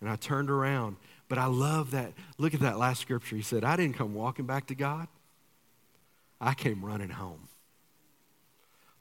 and 0.00 0.08
I 0.08 0.16
turned 0.16 0.50
around. 0.50 0.96
But 1.28 1.38
I 1.38 1.46
love 1.46 1.92
that. 1.92 2.12
Look 2.38 2.54
at 2.54 2.60
that 2.60 2.78
last 2.78 3.00
scripture. 3.00 3.36
He 3.36 3.42
said, 3.42 3.62
I 3.62 3.76
didn't 3.76 3.96
come 3.96 4.14
walking 4.14 4.46
back 4.46 4.66
to 4.66 4.74
God, 4.74 5.06
I 6.40 6.54
came 6.54 6.84
running 6.84 7.10
home. 7.10 7.48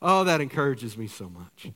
Oh, 0.01 0.23
that 0.25 0.39
encourages 0.39 0.97
me 0.97 1.07
so 1.07 1.29
much. 1.29 1.73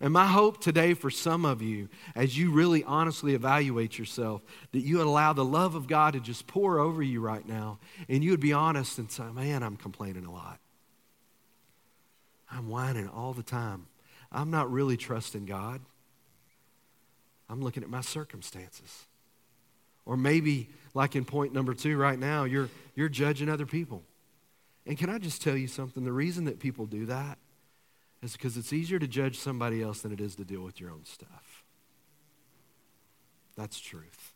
And 0.00 0.12
my 0.12 0.26
hope 0.26 0.60
today 0.60 0.94
for 0.94 1.10
some 1.10 1.44
of 1.44 1.60
you, 1.60 1.88
as 2.14 2.38
you 2.38 2.52
really 2.52 2.84
honestly 2.84 3.34
evaluate 3.34 3.98
yourself, 3.98 4.42
that 4.70 4.80
you 4.80 4.98
would 4.98 5.06
allow 5.06 5.32
the 5.32 5.44
love 5.44 5.74
of 5.74 5.88
God 5.88 6.12
to 6.12 6.20
just 6.20 6.46
pour 6.46 6.78
over 6.78 7.02
you 7.02 7.20
right 7.20 7.46
now, 7.46 7.78
and 8.08 8.22
you 8.22 8.30
would 8.30 8.40
be 8.40 8.52
honest 8.52 8.98
and 8.98 9.10
say, 9.10 9.24
Man, 9.24 9.62
I'm 9.62 9.76
complaining 9.76 10.24
a 10.24 10.32
lot. 10.32 10.60
I'm 12.50 12.68
whining 12.68 13.08
all 13.08 13.32
the 13.32 13.42
time. 13.42 13.86
I'm 14.30 14.50
not 14.50 14.70
really 14.70 14.96
trusting 14.96 15.46
God. 15.46 15.80
I'm 17.50 17.60
looking 17.60 17.82
at 17.82 17.90
my 17.90 18.02
circumstances. 18.02 19.06
Or 20.06 20.16
maybe, 20.16 20.70
like 20.94 21.16
in 21.16 21.24
point 21.24 21.52
number 21.52 21.74
two 21.74 21.96
right 21.96 22.18
now, 22.18 22.44
you're, 22.44 22.68
you're 22.94 23.08
judging 23.08 23.48
other 23.48 23.66
people. 23.66 24.04
And 24.86 24.96
can 24.96 25.10
I 25.10 25.18
just 25.18 25.42
tell 25.42 25.56
you 25.56 25.66
something? 25.66 26.04
The 26.04 26.12
reason 26.12 26.44
that 26.44 26.60
people 26.60 26.86
do 26.86 27.06
that 27.06 27.38
is 28.22 28.32
because 28.32 28.56
it's 28.56 28.72
easier 28.72 28.98
to 28.98 29.06
judge 29.06 29.38
somebody 29.38 29.82
else 29.82 30.00
than 30.00 30.12
it 30.12 30.20
is 30.20 30.34
to 30.36 30.44
deal 30.44 30.62
with 30.62 30.80
your 30.80 30.90
own 30.90 31.04
stuff. 31.04 31.64
That's 33.56 33.78
truth. 33.80 34.32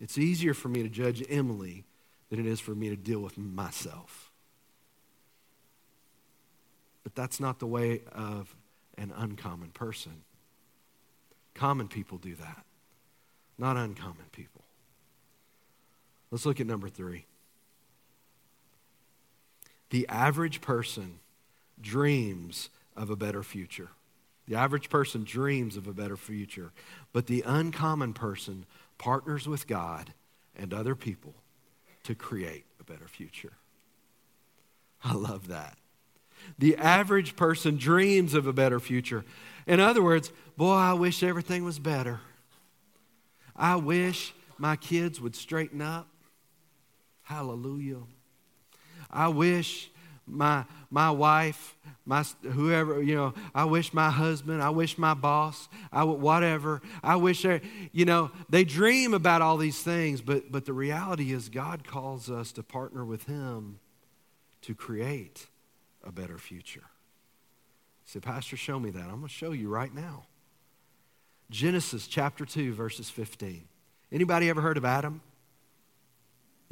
It's 0.00 0.18
easier 0.18 0.54
for 0.54 0.68
me 0.68 0.82
to 0.82 0.88
judge 0.88 1.22
Emily 1.28 1.84
than 2.28 2.40
it 2.40 2.46
is 2.46 2.60
for 2.60 2.74
me 2.74 2.88
to 2.88 2.96
deal 2.96 3.20
with 3.20 3.38
myself. 3.38 4.30
But 7.02 7.14
that's 7.14 7.40
not 7.40 7.58
the 7.58 7.66
way 7.66 8.02
of 8.12 8.54
an 8.98 9.12
uncommon 9.16 9.70
person. 9.70 10.22
Common 11.54 11.88
people 11.88 12.18
do 12.18 12.34
that, 12.36 12.64
not 13.58 13.76
uncommon 13.76 14.26
people. 14.32 14.62
Let's 16.30 16.46
look 16.46 16.60
at 16.60 16.66
number 16.66 16.88
three. 16.88 17.26
The 19.90 20.08
average 20.08 20.62
person 20.62 21.18
dreams 21.80 22.70
of 22.96 23.10
a 23.10 23.16
better 23.16 23.42
future. 23.42 23.88
The 24.46 24.56
average 24.56 24.90
person 24.90 25.24
dreams 25.24 25.76
of 25.76 25.86
a 25.86 25.92
better 25.92 26.16
future, 26.16 26.72
but 27.12 27.26
the 27.26 27.42
uncommon 27.46 28.12
person 28.12 28.66
partners 28.98 29.46
with 29.46 29.66
God 29.66 30.12
and 30.56 30.74
other 30.74 30.94
people 30.94 31.34
to 32.04 32.14
create 32.14 32.64
a 32.80 32.84
better 32.84 33.06
future. 33.06 33.52
I 35.04 35.14
love 35.14 35.48
that. 35.48 35.78
The 36.58 36.76
average 36.76 37.36
person 37.36 37.76
dreams 37.76 38.34
of 38.34 38.46
a 38.46 38.52
better 38.52 38.80
future. 38.80 39.24
In 39.66 39.78
other 39.78 40.02
words, 40.02 40.32
boy, 40.56 40.74
I 40.74 40.92
wish 40.92 41.22
everything 41.22 41.64
was 41.64 41.78
better. 41.78 42.20
I 43.54 43.76
wish 43.76 44.34
my 44.58 44.76
kids 44.76 45.20
would 45.20 45.36
straighten 45.36 45.80
up. 45.80 46.08
Hallelujah. 47.22 48.02
I 49.10 49.28
wish 49.28 49.90
my 50.26 50.64
my 50.90 51.10
wife, 51.10 51.76
my 52.04 52.24
whoever, 52.42 53.02
you 53.02 53.14
know, 53.14 53.34
I 53.54 53.64
wish 53.64 53.92
my 53.92 54.10
husband, 54.10 54.62
I 54.62 54.70
wish 54.70 54.98
my 54.98 55.14
boss, 55.14 55.68
I 55.92 56.04
whatever. 56.04 56.80
I 57.02 57.16
wish 57.16 57.42
they, 57.42 57.60
you 57.92 58.04
know, 58.04 58.30
they 58.48 58.64
dream 58.64 59.14
about 59.14 59.42
all 59.42 59.56
these 59.56 59.82
things, 59.82 60.20
but 60.20 60.50
but 60.50 60.64
the 60.64 60.72
reality 60.72 61.32
is 61.32 61.48
God 61.48 61.86
calls 61.86 62.30
us 62.30 62.52
to 62.52 62.62
partner 62.62 63.04
with 63.04 63.24
him 63.24 63.78
to 64.62 64.74
create 64.74 65.46
a 66.04 66.12
better 66.12 66.38
future. 66.38 66.84
Say, 68.04 68.20
Pastor, 68.20 68.56
show 68.56 68.78
me 68.78 68.90
that. 68.90 69.04
I'm 69.04 69.16
going 69.16 69.22
to 69.22 69.28
show 69.28 69.52
you 69.52 69.68
right 69.68 69.94
now. 69.94 70.24
Genesis 71.50 72.06
chapter 72.06 72.44
2, 72.44 72.72
verses 72.74 73.10
15. 73.10 73.64
Anybody 74.10 74.48
ever 74.48 74.60
heard 74.60 74.76
of 74.76 74.84
Adam? 74.84 75.20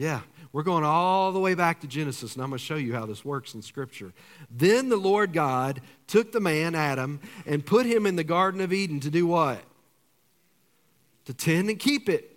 Yeah, 0.01 0.23
we're 0.51 0.63
going 0.63 0.83
all 0.83 1.31
the 1.31 1.39
way 1.39 1.53
back 1.53 1.83
to 1.83 1.87
Genesis, 1.87 2.33
and 2.33 2.43
I'm 2.43 2.49
going 2.49 2.59
to 2.59 2.65
show 2.65 2.77
you 2.77 2.95
how 2.95 3.05
this 3.05 3.23
works 3.23 3.53
in 3.53 3.61
Scripture. 3.61 4.15
Then 4.51 4.89
the 4.89 4.97
Lord 4.97 5.35
God 5.35 5.83
took 6.07 6.33
the 6.33 6.41
man, 6.41 6.75
Adam, 6.75 7.21
and 7.45 7.67
put 7.67 7.85
him 7.85 8.07
in 8.07 8.17
the 8.17 8.25
Garden 8.25 8.63
of 8.63 8.73
Eden 8.73 9.01
to 9.01 9.11
do 9.11 9.27
what? 9.27 9.63
To 11.27 11.35
tend 11.35 11.69
and 11.69 11.79
keep 11.79 12.09
it. 12.09 12.35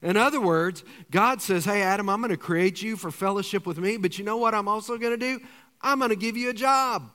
In 0.00 0.16
other 0.16 0.40
words, 0.40 0.84
God 1.10 1.42
says, 1.42 1.64
Hey, 1.64 1.82
Adam, 1.82 2.08
I'm 2.08 2.20
going 2.20 2.30
to 2.30 2.36
create 2.36 2.82
you 2.82 2.96
for 2.96 3.10
fellowship 3.10 3.66
with 3.66 3.78
me, 3.78 3.96
but 3.96 4.16
you 4.16 4.24
know 4.24 4.36
what 4.36 4.54
I'm 4.54 4.68
also 4.68 4.96
going 4.96 5.18
to 5.18 5.38
do? 5.38 5.44
I'm 5.82 5.98
going 5.98 6.10
to 6.10 6.16
give 6.16 6.36
you 6.36 6.50
a 6.50 6.54
job. 6.54 7.10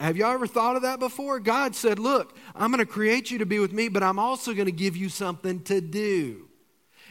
Have 0.00 0.16
y'all 0.16 0.32
ever 0.32 0.46
thought 0.46 0.76
of 0.76 0.82
that 0.82 1.00
before? 1.00 1.38
God 1.38 1.74
said, 1.76 1.98
Look, 1.98 2.34
I'm 2.54 2.70
going 2.70 2.78
to 2.78 2.90
create 2.90 3.30
you 3.30 3.36
to 3.36 3.46
be 3.46 3.58
with 3.58 3.74
me, 3.74 3.90
but 3.90 4.02
I'm 4.02 4.18
also 4.18 4.54
going 4.54 4.64
to 4.64 4.72
give 4.72 4.96
you 4.96 5.10
something 5.10 5.60
to 5.64 5.82
do. 5.82 6.48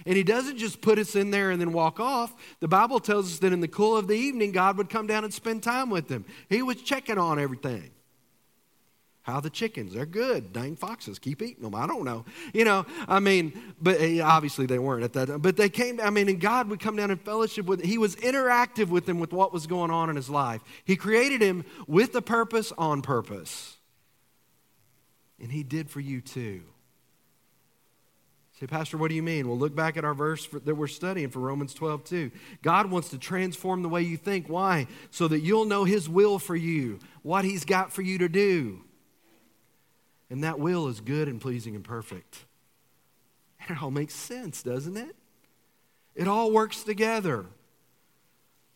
And 0.06 0.16
He 0.16 0.24
doesn't 0.24 0.58
just 0.58 0.82
put 0.82 1.00
us 1.00 1.16
in 1.16 1.32
there 1.32 1.52
and 1.52 1.60
then 1.60 1.74
walk 1.74 2.00
off. 2.00 2.34
The 2.60 2.68
Bible 2.68 3.00
tells 3.00 3.32
us 3.32 3.40
that 3.40 3.54
in 3.54 3.60
the 3.60 3.68
cool 3.68 3.98
of 3.98 4.08
the 4.08 4.16
evening, 4.16 4.52
God 4.52 4.78
would 4.78 4.90
come 4.90 5.08
down 5.08 5.24
and 5.24 5.34
spend 5.34 5.64
time 5.64 5.90
with 5.90 6.08
them. 6.08 6.26
He 6.50 6.62
was 6.62 6.82
checking 6.82 7.18
on 7.18 7.40
everything. 7.40 7.92
How 9.24 9.40
the 9.40 9.52
chickens? 9.52 9.94
They're 9.94 10.08
good. 10.08 10.52
Dang 10.52 10.76
foxes, 10.76 11.20
keep 11.20 11.44
eating 11.44 11.64
them. 11.64 11.76
I 11.76 11.86
don't 11.86 12.04
know. 12.04 12.26
You 12.54 12.66
know, 12.66 12.88
I 13.08 13.20
mean, 13.20 13.54
but 13.80 14.02
eh, 14.02 14.20
obviously 14.20 14.66
they 14.66 14.80
weren't 14.80 15.04
at 15.04 15.14
that 15.14 15.28
time. 15.28 15.42
But 15.42 15.58
they 15.58 15.70
came, 15.70 16.00
I 16.02 16.10
mean, 16.10 16.28
and 16.28 16.42
God 16.42 16.70
would 16.70 16.80
come 16.80 16.96
down 16.96 17.12
and 17.12 17.22
fellowship 17.22 17.68
with, 17.68 17.84
he 17.84 18.00
was 18.00 18.16
interactive 18.16 18.88
with 18.88 19.06
them 19.06 19.20
with 19.20 19.32
what 19.32 19.54
was 19.54 19.68
going 19.68 19.92
on 19.92 20.10
in 20.10 20.16
his 20.16 20.30
life. 20.30 20.62
He 20.86 20.96
created 20.96 21.40
him 21.40 21.66
with 21.88 22.16
a 22.16 22.22
purpose, 22.22 22.74
on 22.80 23.04
purpose. 23.04 23.78
And 25.40 25.52
he 25.52 25.62
did 25.62 25.92
for 25.92 26.00
you 26.00 26.22
too. 26.22 26.62
Say, 28.62 28.68
Pastor, 28.68 28.96
what 28.96 29.10
do 29.10 29.16
you 29.16 29.24
mean? 29.24 29.48
Well, 29.48 29.58
look 29.58 29.76
back 29.76 29.98
at 29.98 30.06
our 30.06 30.14
verse 30.14 30.46
for, 30.46 30.60
that 30.60 30.76
we're 30.76 30.86
studying 30.86 31.32
for 31.32 31.40
Romans 31.40 31.74
12, 31.74 32.04
2. 32.04 32.32
God 32.62 32.92
wants 32.92 33.10
to 33.10 33.18
transform 33.18 33.82
the 33.82 33.90
way 33.90 34.04
you 34.04 34.18
think. 34.18 34.50
Why? 34.50 34.86
So 35.10 35.28
that 35.30 35.40
you'll 35.40 35.66
know 35.66 35.84
His 35.84 36.08
will 36.08 36.38
for 36.38 36.56
you, 36.56 37.00
what 37.24 37.44
He's 37.44 37.66
got 37.66 37.92
for 37.92 38.04
you 38.04 38.20
to 38.20 38.30
do. 38.30 38.84
And 40.30 40.44
that 40.44 40.60
will 40.60 40.90
is 40.90 41.02
good 41.02 41.28
and 41.28 41.42
pleasing 41.42 41.74
and 41.76 41.84
perfect. 41.84 42.46
And 43.62 43.76
it 43.76 43.82
all 43.82 43.90
makes 43.90 44.14
sense, 44.14 44.62
doesn't 44.62 44.96
it? 44.96 45.16
It 46.14 46.28
all 46.28 46.52
works 46.52 46.84
together 46.84 47.48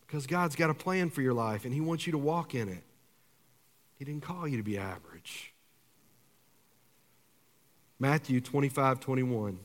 because 0.08 0.26
God's 0.26 0.56
got 0.56 0.72
a 0.72 0.74
plan 0.74 1.12
for 1.12 1.22
your 1.22 1.34
life 1.34 1.64
and 1.64 1.72
He 1.72 1.82
wants 1.82 2.08
you 2.08 2.12
to 2.14 2.18
walk 2.18 2.56
in 2.56 2.70
it. 2.70 2.84
He 4.00 4.06
didn't 4.06 4.24
call 4.24 4.48
you 4.48 4.58
to 4.58 4.64
be 4.64 4.80
average. 4.80 5.54
Matthew 8.00 8.42
25, 8.42 9.00
21 9.00 9.60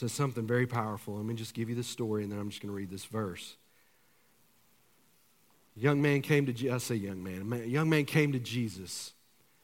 says 0.00 0.12
something 0.12 0.46
very 0.46 0.66
powerful. 0.66 1.14
Let 1.14 1.26
me 1.26 1.34
just 1.34 1.52
give 1.52 1.68
you 1.68 1.74
the 1.74 1.84
story 1.84 2.22
and 2.22 2.32
then 2.32 2.38
I'm 2.38 2.48
just 2.48 2.62
going 2.62 2.72
to 2.72 2.76
read 2.76 2.90
this 2.90 3.04
verse. 3.04 3.56
A 5.76 5.80
young 5.80 6.00
man 6.00 6.22
came 6.22 6.46
to, 6.46 6.52
Jesus, 6.52 6.74
I 6.74 6.78
say 6.78 6.94
young 6.94 7.22
man, 7.22 7.52
a 7.52 7.66
young 7.66 7.90
man 7.90 8.06
came 8.06 8.32
to 8.32 8.38
Jesus 8.38 9.12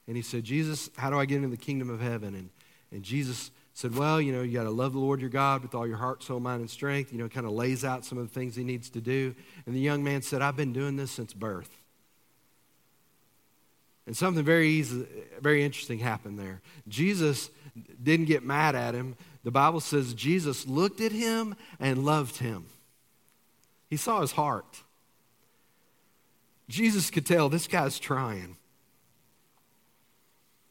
and 0.07 0.15
he 0.15 0.23
said, 0.23 0.45
Jesus, 0.45 0.91
how 0.97 1.09
do 1.09 1.19
I 1.19 1.25
get 1.25 1.37
into 1.37 1.49
the 1.49 1.57
kingdom 1.57 1.89
of 1.89 2.01
heaven? 2.01 2.35
And, 2.35 2.51
and 2.93 3.03
Jesus 3.03 3.51
said, 3.73 3.97
Well, 3.97 4.21
you 4.21 4.31
know, 4.31 4.43
you 4.43 4.53
got 4.53 4.65
to 4.65 4.71
love 4.71 4.93
the 4.93 4.99
Lord 4.99 5.21
your 5.21 5.31
God 5.31 5.63
with 5.63 5.75
all 5.75 5.87
your 5.87 5.97
heart, 5.97 6.23
soul, 6.23 6.39
mind, 6.39 6.61
and 6.61 6.71
strength. 6.71 7.13
You 7.13 7.19
know, 7.19 7.29
kind 7.29 7.47
of 7.47 7.53
lays 7.53 7.85
out 7.85 8.05
some 8.05 8.19
of 8.19 8.29
the 8.29 8.33
things 8.33 8.55
he 8.55 8.63
needs 8.63 8.91
to 8.91 9.01
do. 9.01 9.35
And 9.65 9.75
the 9.75 9.81
young 9.81 10.05
man 10.05 10.23
said, 10.23 10.43
I've 10.43 10.57
been 10.57 10.73
doing 10.73 10.97
this 10.97 11.11
since 11.11 11.33
birth. 11.33 11.71
And 14.07 14.17
something 14.17 14.45
very 14.45 14.69
easy, 14.69 15.07
very 15.41 15.65
interesting 15.65 15.99
happened 15.99 16.39
there. 16.39 16.61
Jesus 16.89 17.51
didn't 18.03 18.27
get 18.27 18.45
mad 18.45 18.75
at 18.75 18.95
him. 18.95 19.17
The 19.47 19.53
Bible 19.53 19.79
says 19.79 20.13
Jesus 20.13 20.67
looked 20.67 21.01
at 21.01 21.13
him 21.13 21.55
and 21.79 22.05
loved 22.05 22.39
him. 22.39 22.67
He 23.89 23.97
saw 23.97 24.21
his 24.21 24.33
heart. 24.33 24.83
Jesus 26.69 27.11
could 27.11 27.25
tell 27.25 27.49
this 27.49 27.69
guy's 27.69 28.01
trying. 28.01 28.57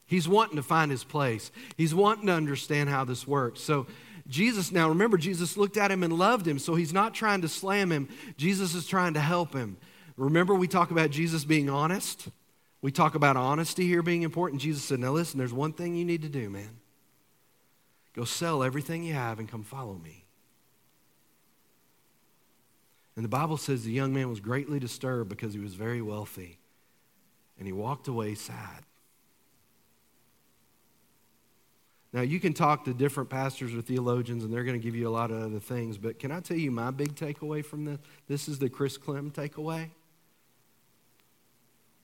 He's 0.04 0.28
wanting 0.28 0.56
to 0.56 0.62
find 0.62 0.90
his 0.90 1.04
place. 1.04 1.50
He's 1.78 1.94
wanting 1.94 2.26
to 2.26 2.34
understand 2.34 2.90
how 2.90 3.06
this 3.06 3.26
works. 3.26 3.62
So, 3.62 3.86
Jesus, 4.28 4.70
now 4.70 4.90
remember, 4.90 5.16
Jesus 5.16 5.56
looked 5.56 5.78
at 5.78 5.90
him 5.90 6.02
and 6.02 6.12
loved 6.12 6.46
him, 6.46 6.58
so 6.58 6.74
he's 6.74 6.92
not 6.92 7.14
trying 7.14 7.40
to 7.40 7.48
slam 7.48 7.90
him. 7.90 8.10
Jesus 8.36 8.74
is 8.74 8.86
trying 8.86 9.14
to 9.14 9.20
help 9.20 9.54
him. 9.54 9.78
Remember, 10.18 10.54
we 10.54 10.68
talk 10.68 10.90
about 10.90 11.08
Jesus 11.08 11.46
being 11.46 11.70
honest? 11.70 12.28
We 12.82 12.92
talk 12.92 13.14
about 13.14 13.38
honesty 13.38 13.86
here 13.86 14.02
being 14.02 14.20
important. 14.20 14.60
Jesus 14.60 14.84
said, 14.84 15.00
Now 15.00 15.12
listen, 15.12 15.38
there's 15.38 15.50
one 15.50 15.72
thing 15.72 15.96
you 15.96 16.04
need 16.04 16.20
to 16.20 16.28
do, 16.28 16.50
man. 16.50 16.76
Go 18.16 18.24
sell 18.24 18.62
everything 18.62 19.04
you 19.04 19.12
have 19.12 19.38
and 19.38 19.48
come 19.48 19.62
follow 19.62 20.00
me. 20.02 20.24
And 23.14 23.24
the 23.24 23.28
Bible 23.28 23.58
says 23.58 23.84
the 23.84 23.92
young 23.92 24.12
man 24.12 24.28
was 24.28 24.40
greatly 24.40 24.78
disturbed 24.78 25.28
because 25.28 25.52
he 25.52 25.60
was 25.60 25.74
very 25.74 26.00
wealthy. 26.00 26.58
And 27.58 27.66
he 27.66 27.72
walked 27.72 28.08
away 28.08 28.34
sad. 28.34 28.84
Now, 32.12 32.22
you 32.22 32.40
can 32.40 32.54
talk 32.54 32.86
to 32.86 32.94
different 32.94 33.28
pastors 33.28 33.74
or 33.74 33.82
theologians, 33.82 34.44
and 34.44 34.52
they're 34.52 34.64
going 34.64 34.78
to 34.78 34.82
give 34.82 34.94
you 34.94 35.06
a 35.06 35.10
lot 35.10 35.30
of 35.30 35.42
other 35.42 35.60
things. 35.60 35.98
But 35.98 36.18
can 36.18 36.30
I 36.30 36.40
tell 36.40 36.56
you 36.56 36.70
my 36.70 36.90
big 36.90 37.14
takeaway 37.14 37.62
from 37.62 37.84
this? 37.84 37.98
This 38.26 38.48
is 38.48 38.58
the 38.58 38.70
Chris 38.70 38.96
Clem 38.96 39.30
takeaway. 39.30 39.90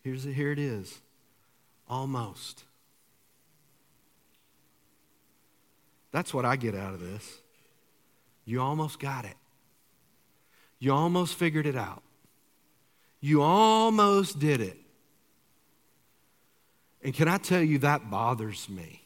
Here's 0.03 0.25
here 0.25 0.53
it 0.53 0.59
is 0.59 1.01
almost. 1.88 2.64
That's 6.12 6.33
what 6.33 6.44
I 6.44 6.57
get 6.57 6.75
out 6.75 6.94
of 6.94 7.01
this. 7.01 7.40
You 8.44 8.61
almost 8.61 9.01
got 9.01 9.25
it. 9.25 9.37
You 10.79 10.92
almost 10.92 11.35
figured 11.35 11.66
it 11.66 11.77
out. 11.77 12.03
You 13.20 13.42
almost 13.42 14.38
did 14.38 14.61
it. 14.61 14.77
And 17.03 17.14
can 17.14 17.29
I 17.29 17.38
tell 17.38 17.62
you, 17.62 17.79
that 17.79 18.11
bothers 18.11 18.68
me. 18.68 19.03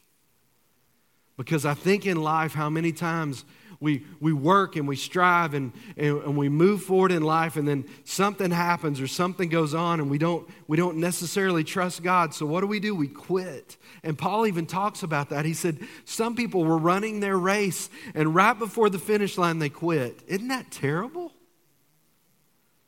Because 1.36 1.64
I 1.64 1.74
think 1.74 2.06
in 2.06 2.16
life 2.16 2.54
how 2.54 2.70
many 2.70 2.92
times 2.92 3.44
we, 3.80 4.04
we 4.20 4.32
work 4.32 4.76
and 4.76 4.88
we 4.88 4.96
strive 4.96 5.54
and, 5.54 5.72
and, 5.96 6.22
and, 6.22 6.36
we 6.36 6.48
move 6.48 6.82
forward 6.82 7.12
in 7.12 7.22
life 7.22 7.56
and 7.56 7.66
then 7.66 7.84
something 8.04 8.50
happens 8.50 9.00
or 9.00 9.06
something 9.06 9.48
goes 9.48 9.74
on 9.74 10.00
and 10.00 10.10
we 10.10 10.18
don't, 10.18 10.48
we 10.66 10.76
don't 10.76 10.96
necessarily 10.96 11.64
trust 11.64 12.02
God. 12.02 12.32
So 12.34 12.46
what 12.46 12.60
do 12.60 12.66
we 12.66 12.80
do? 12.80 12.94
We 12.94 13.08
quit. 13.08 13.76
And 14.02 14.16
Paul 14.16 14.46
even 14.46 14.66
talks 14.66 15.02
about 15.02 15.30
that. 15.30 15.44
He 15.44 15.54
said 15.54 15.78
some 16.04 16.36
people 16.36 16.64
were 16.64 16.78
running 16.78 17.20
their 17.20 17.36
race 17.36 17.90
and 18.14 18.34
right 18.34 18.58
before 18.58 18.88
the 18.88 18.98
finish 18.98 19.36
line 19.36 19.58
they 19.58 19.68
quit. 19.68 20.22
Isn't 20.26 20.48
that 20.48 20.70
terrible? 20.70 21.32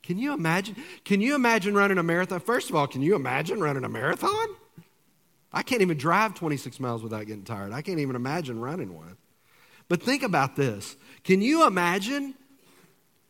Can 0.03 0.17
you 0.17 0.33
imagine? 0.33 0.75
Can 1.05 1.21
you 1.21 1.35
imagine 1.35 1.75
running 1.75 1.99
a 1.99 2.03
marathon? 2.03 2.41
First 2.41 2.71
of 2.71 2.77
all, 2.77 2.87
can 2.87 3.03
you 3.03 3.15
imagine 3.15 3.61
running 3.61 3.85
a 3.85 3.91
marathon? 3.91 4.49
I 5.53 5.63
can't 5.63 5.83
even 5.83 5.99
drive 5.99 6.35
26 6.35 6.81
miles 6.81 7.03
without 7.03 7.27
getting 7.27 7.45
tired. 7.45 7.73
I 7.73 7.83
can't 7.83 7.99
even 7.99 8.17
imagine 8.17 8.59
running 8.59 8.95
one. 8.95 9.17
But 9.89 10.03
think 10.03 10.23
about 10.23 10.57
this. 10.57 10.97
Can 11.25 11.41
you 11.41 11.67
imagine 11.67 12.35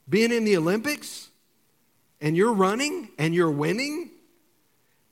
being 0.09 0.33
in 0.33 0.44
the 0.44 0.57
Olympics 0.57 1.29
and 2.21 2.37
you're 2.37 2.53
running 2.53 3.11
and 3.18 3.35
you're 3.35 3.51
winning 3.51 4.11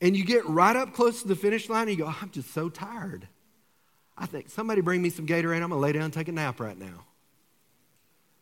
and 0.01 0.17
you 0.17 0.25
get 0.25 0.47
right 0.47 0.77
up 0.77 0.93
close 0.93 1.23
to 1.23 1.29
the 1.29 1.37
finish 1.37 1.69
line 1.69 1.89
and 1.89 1.99
you 1.99 2.05
go, 2.05 2.13
I'm 2.21 2.31
just 2.31 2.53
so 2.53 2.69
tired. 2.69 3.29
I 4.19 4.27
think 4.27 4.49
somebody 4.51 4.81
bring 4.81 5.03
me 5.03 5.11
some 5.11 5.27
Gatorade. 5.27 5.63
I'm 5.63 5.69
going 5.69 5.71
to 5.71 5.77
lay 5.77 5.93
down 5.93 6.03
and 6.03 6.13
take 6.13 6.29
a 6.29 6.33
nap 6.33 6.61
right 6.61 6.79
now. 6.79 7.05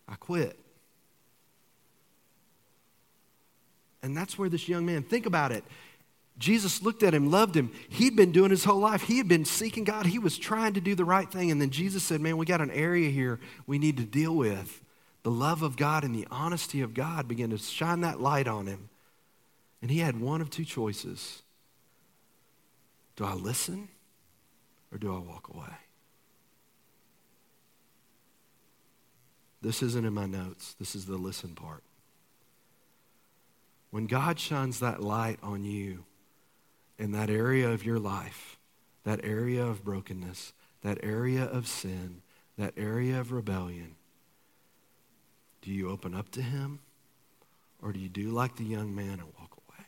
I 0.09 0.15
quit. 0.15 0.59
And 4.03 4.17
that's 4.17 4.39
where 4.39 4.49
this 4.49 4.69
young 4.69 4.85
man, 4.85 5.03
think 5.03 5.27
about 5.27 5.51
it. 5.51 5.65
Jesus 6.37 6.83
looked 6.83 7.03
at 7.03 7.15
him, 7.15 7.31
loved 7.31 7.57
him. 7.57 7.71
He'd 7.89 8.17
been 8.17 8.33
doing 8.33 8.51
his 8.51 8.65
whole 8.65 8.81
life. 8.81 9.03
He 9.03 9.19
had 9.19 9.29
been 9.29 9.45
seeking 9.45 9.85
God. 9.85 10.07
He 10.07 10.19
was 10.19 10.37
trying 10.37 10.75
to 10.75 10.81
do 10.81 10.95
the 10.95 11.05
right 11.05 11.31
thing. 11.31 11.51
And 11.51 11.61
then 11.61 11.71
Jesus 11.71 12.03
said, 12.03 12.21
Man, 12.21 12.37
we 12.37 12.45
got 12.45 12.61
an 12.61 12.73
area 12.73 13.09
here 13.11 13.39
we 13.67 13.79
need 13.79 13.97
to 13.99 14.05
deal 14.05 14.35
with. 14.35 14.83
The 15.23 15.31
love 15.31 15.63
of 15.63 15.77
God 15.77 16.05
and 16.05 16.15
the 16.15 16.27
honesty 16.31 16.81
of 16.81 16.93
God 16.93 17.29
began 17.29 17.51
to 17.51 17.59
shine 17.59 18.01
that 18.01 18.21
light 18.21 18.49
on 18.49 18.67
him. 18.67 18.91
And 19.81 19.91
he 19.91 20.01
had 20.01 20.21
one 20.21 20.41
of 20.41 20.51
two 20.51 20.65
choices 20.65 21.43
Do 23.17 23.25
I 23.25 23.35
listen 23.35 23.89
or 24.93 24.99
do 24.99 25.15
I 25.15 25.19
walk 25.19 25.49
away? 25.55 25.77
This 29.63 29.83
isn't 29.83 30.05
in 30.05 30.13
my 30.13 30.27
notes, 30.27 30.75
this 30.79 30.95
is 30.95 31.07
the 31.07 31.17
listen 31.17 31.55
part. 31.55 31.85
When 33.91 34.07
God 34.07 34.41
shines 34.41 34.81
that 34.81 35.01
light 35.01 35.39
on 35.43 35.65
you 35.65 36.05
in 36.99 37.13
that 37.13 37.31
area 37.31 37.69
of 37.69 37.85
your 37.85 37.99
life, 37.99 38.59
that 39.05 39.21
area 39.25 39.65
of 39.65 39.85
brokenness, 39.85 40.53
that 40.83 40.99
area 41.03 41.45
of 41.45 41.67
sin, 41.67 42.23
that 42.57 42.75
area 42.77 43.19
of 43.19 43.33
rebellion, 43.33 43.97
do 45.63 45.71
you 45.71 45.91
open 45.91 46.15
up 46.15 46.31
to 46.31 46.43
Him 46.43 46.81
or 47.83 47.93
do 47.93 47.99
you 47.99 48.09
do 48.09 48.31
like 48.31 48.57
the 48.57 48.65
young 48.65 48.95
man 48.95 49.21
and 49.21 49.33
walk 49.39 49.57
away? 49.69 49.87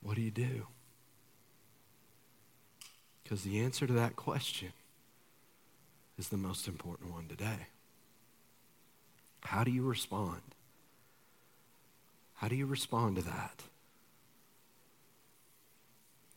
What 0.00 0.16
do 0.16 0.22
you 0.22 0.30
do? 0.30 0.66
Because 3.22 3.42
the 3.42 3.60
answer 3.60 3.86
to 3.86 3.92
that 3.92 4.16
question 4.16 4.72
is 6.16 6.28
the 6.28 6.36
most 6.36 6.66
important 6.66 7.12
one 7.12 7.26
today. 7.28 7.66
How 9.42 9.64
do 9.64 9.70
you 9.70 9.82
respond? 9.82 10.40
How 12.38 12.48
do 12.48 12.56
you 12.56 12.66
respond 12.66 13.16
to 13.16 13.22
that? 13.22 13.62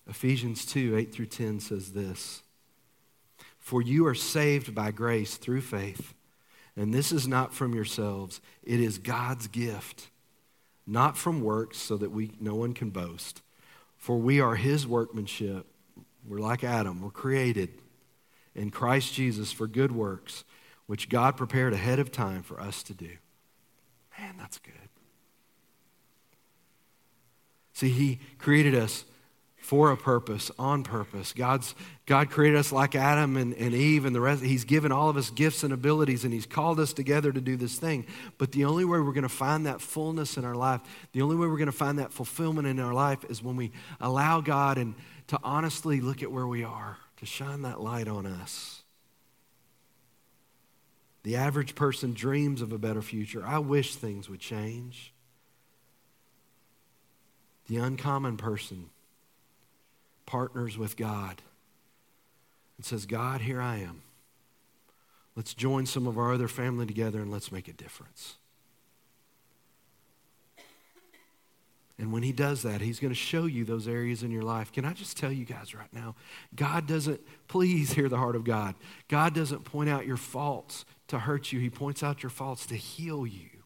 Ephesians 0.07 0.65
2 0.65 0.95
8 0.97 1.13
through 1.13 1.27
10 1.27 1.59
says 1.59 1.93
this 1.93 2.43
For 3.59 3.81
you 3.81 4.05
are 4.07 4.15
saved 4.15 4.75
by 4.75 4.91
grace 4.91 5.37
through 5.37 5.61
faith, 5.61 6.13
and 6.75 6.93
this 6.93 7.11
is 7.11 7.27
not 7.27 7.53
from 7.53 7.73
yourselves, 7.73 8.41
it 8.63 8.79
is 8.79 8.97
God's 8.97 9.47
gift, 9.47 10.09
not 10.85 11.17
from 11.17 11.41
works, 11.41 11.77
so 11.77 11.97
that 11.97 12.11
we, 12.11 12.31
no 12.39 12.55
one 12.55 12.73
can 12.73 12.89
boast. 12.89 13.41
For 13.97 14.17
we 14.17 14.41
are 14.41 14.55
his 14.55 14.87
workmanship 14.87 15.67
we're 16.27 16.39
like 16.39 16.63
Adam. 16.63 17.01
We're 17.01 17.09
created 17.09 17.69
in 18.53 18.69
Christ 18.69 19.13
Jesus 19.13 19.51
for 19.51 19.67
good 19.67 19.91
works, 19.91 20.43
which 20.85 21.09
God 21.09 21.37
prepared 21.37 21.73
ahead 21.73 21.99
of 21.99 22.11
time 22.11 22.43
for 22.43 22.59
us 22.59 22.83
to 22.83 22.93
do. 22.93 23.09
Man, 24.19 24.35
that's 24.37 24.59
good. 24.59 24.90
See, 27.81 27.89
He 27.89 28.19
created 28.37 28.75
us 28.75 29.05
for 29.57 29.89
a 29.89 29.97
purpose, 29.97 30.51
on 30.59 30.83
purpose. 30.83 31.33
God's, 31.33 31.73
God 32.05 32.29
created 32.29 32.59
us 32.59 32.71
like 32.71 32.93
Adam 32.93 33.37
and, 33.37 33.55
and 33.55 33.73
Eve 33.73 34.05
and 34.05 34.15
the 34.15 34.21
rest. 34.21 34.43
He's 34.43 34.65
given 34.65 34.91
all 34.91 35.09
of 35.09 35.17
us 35.17 35.31
gifts 35.31 35.63
and 35.63 35.73
abilities, 35.73 36.23
and 36.23 36.31
He's 36.31 36.45
called 36.45 36.79
us 36.79 36.93
together 36.93 37.31
to 37.31 37.41
do 37.41 37.55
this 37.55 37.79
thing. 37.79 38.05
But 38.37 38.51
the 38.51 38.65
only 38.65 38.85
way 38.85 38.99
we're 38.99 39.13
going 39.13 39.23
to 39.23 39.29
find 39.29 39.65
that 39.65 39.81
fullness 39.81 40.37
in 40.37 40.45
our 40.45 40.53
life, 40.53 40.81
the 41.13 41.23
only 41.23 41.35
way 41.35 41.47
we're 41.47 41.57
going 41.57 41.65
to 41.65 41.71
find 41.71 41.97
that 41.97 42.13
fulfillment 42.13 42.67
in 42.67 42.79
our 42.79 42.93
life 42.93 43.25
is 43.29 43.41
when 43.41 43.55
we 43.55 43.71
allow 43.99 44.41
God 44.41 44.77
and 44.77 44.93
to 45.29 45.39
honestly 45.43 46.01
look 46.01 46.21
at 46.21 46.31
where 46.31 46.45
we 46.45 46.63
are, 46.63 46.99
to 47.17 47.25
shine 47.25 47.63
that 47.63 47.81
light 47.81 48.07
on 48.07 48.27
us. 48.27 48.83
The 51.23 51.35
average 51.35 51.73
person 51.73 52.13
dreams 52.13 52.61
of 52.61 52.71
a 52.73 52.77
better 52.77 53.01
future. 53.01 53.43
I 53.43 53.57
wish 53.57 53.95
things 53.95 54.29
would 54.29 54.39
change. 54.39 55.15
The 57.71 57.77
uncommon 57.77 58.35
person 58.35 58.89
partners 60.25 60.77
with 60.77 60.97
God 60.97 61.41
and 62.75 62.85
says, 62.85 63.05
God, 63.05 63.39
here 63.39 63.61
I 63.61 63.77
am. 63.77 64.01
Let's 65.37 65.53
join 65.53 65.85
some 65.85 66.05
of 66.05 66.17
our 66.17 66.33
other 66.33 66.49
family 66.49 66.85
together 66.85 67.21
and 67.21 67.31
let's 67.31 67.49
make 67.49 67.69
a 67.69 67.73
difference. 67.73 68.35
And 71.97 72.11
when 72.11 72.23
he 72.23 72.33
does 72.33 72.61
that, 72.63 72.81
he's 72.81 72.99
going 72.99 73.13
to 73.13 73.15
show 73.15 73.45
you 73.45 73.63
those 73.63 73.87
areas 73.87 74.21
in 74.21 74.31
your 74.31 74.43
life. 74.43 74.73
Can 74.73 74.83
I 74.83 74.91
just 74.91 75.15
tell 75.15 75.31
you 75.31 75.45
guys 75.45 75.73
right 75.73 75.93
now? 75.93 76.15
God 76.53 76.87
doesn't, 76.87 77.21
please 77.47 77.93
hear 77.93 78.09
the 78.09 78.17
heart 78.17 78.35
of 78.35 78.43
God. 78.43 78.75
God 79.07 79.33
doesn't 79.33 79.63
point 79.63 79.89
out 79.89 80.05
your 80.05 80.17
faults 80.17 80.83
to 81.07 81.19
hurt 81.19 81.53
you, 81.53 81.61
He 81.61 81.69
points 81.69 82.03
out 82.03 82.21
your 82.21 82.31
faults 82.31 82.65
to 82.65 82.75
heal 82.75 83.25
you. 83.25 83.60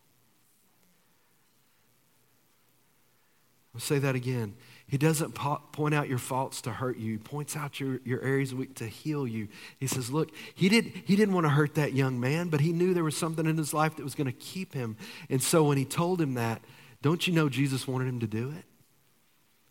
I'll 3.75 3.81
say 3.81 3.99
that 3.99 4.15
again. 4.15 4.55
He 4.87 4.97
doesn't 4.97 5.35
po- 5.35 5.61
point 5.73 5.93
out 5.93 6.07
your 6.07 6.17
faults 6.17 6.61
to 6.61 6.71
hurt 6.71 6.97
you. 6.97 7.13
He 7.13 7.17
points 7.17 7.57
out 7.57 7.79
your, 7.79 7.99
your 8.05 8.21
areas 8.21 8.55
weak 8.55 8.75
to 8.75 8.87
heal 8.87 9.27
you. 9.27 9.49
He 9.77 9.87
says, 9.87 10.11
Look, 10.11 10.31
he, 10.53 10.69
did, 10.69 10.85
he 10.85 11.17
didn't 11.17 11.33
want 11.33 11.45
to 11.45 11.49
hurt 11.49 11.75
that 11.75 11.91
young 11.93 12.19
man, 12.19 12.47
but 12.47 12.61
he 12.61 12.71
knew 12.71 12.93
there 12.93 13.03
was 13.03 13.17
something 13.17 13.45
in 13.45 13.57
his 13.57 13.73
life 13.73 13.97
that 13.97 14.03
was 14.03 14.15
going 14.15 14.27
to 14.27 14.33
keep 14.33 14.73
him. 14.73 14.95
And 15.29 15.43
so 15.43 15.65
when 15.65 15.77
he 15.77 15.83
told 15.83 16.21
him 16.21 16.35
that, 16.35 16.61
don't 17.01 17.27
you 17.27 17.33
know 17.33 17.49
Jesus 17.49 17.85
wanted 17.85 18.07
him 18.07 18.21
to 18.21 18.27
do 18.27 18.53
it? 18.57 18.63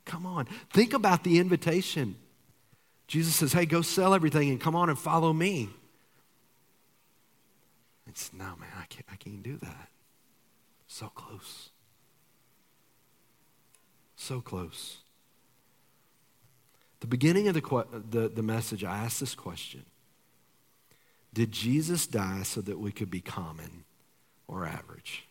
Come 0.05 0.27
on. 0.27 0.47
Think 0.71 0.93
about 0.93 1.25
the 1.25 1.39
invitation. 1.39 2.17
Jesus 3.07 3.35
says, 3.35 3.55
Hey, 3.55 3.65
go 3.65 3.81
sell 3.81 4.13
everything 4.13 4.51
and 4.51 4.61
come 4.61 4.77
on 4.77 4.91
and 4.91 4.99
follow 4.99 5.33
me. 5.33 5.71
It's 8.07 8.33
no, 8.35 8.45
man, 8.45 8.69
I 8.79 8.85
can't, 8.87 9.07
I 9.11 9.17
can't 9.17 9.43
do 9.43 9.57
that. 9.63 9.89
So 10.87 11.07
close. 11.07 11.71
So 14.25 14.41
close. 14.41 14.97
The 17.01 17.07
beginning 17.07 17.47
of 17.47 17.53
the, 17.53 17.87
the, 18.09 18.29
the 18.31 18.43
message, 18.43 18.83
I 18.83 18.97
asked 18.97 19.21
this 19.21 19.35
question 19.35 19.85
Did 21.35 21.53
Jesus 21.53 22.07
die 22.07 22.43
so 22.43 22.63
that 22.63 22.79
we 22.79 22.91
could 22.91 23.11
be 23.11 23.21
common 23.21 23.85
or 24.49 24.65
average? 24.65 25.27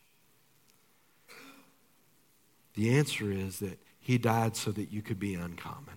The 2.76 2.96
answer 2.96 3.32
is 3.32 3.58
that 3.60 3.80
he 4.00 4.20
died 4.20 4.56
so 4.56 4.70
that 4.70 4.92
you 4.92 5.02
could 5.02 5.20
be 5.20 5.34
uncommon. 5.34 5.96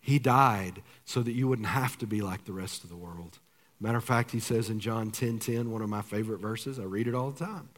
He 0.00 0.18
died 0.18 0.80
so 1.04 1.20
that 1.20 1.32
you 1.32 1.48
wouldn't 1.48 1.68
have 1.68 1.98
to 1.98 2.06
be 2.06 2.22
like 2.22 2.46
the 2.46 2.54
rest 2.54 2.82
of 2.82 2.88
the 2.88 2.96
world. 2.96 3.40
Matter 3.78 3.98
of 3.98 4.04
fact, 4.04 4.30
he 4.30 4.40
says 4.40 4.70
in 4.70 4.80
John 4.80 5.10
10 5.10 5.38
10, 5.40 5.70
one 5.70 5.82
of 5.82 5.90
my 5.90 6.00
favorite 6.00 6.40
verses, 6.40 6.78
I 6.78 6.84
read 6.84 7.06
it 7.06 7.14
all 7.14 7.30
the 7.30 7.44
time. 7.44 7.68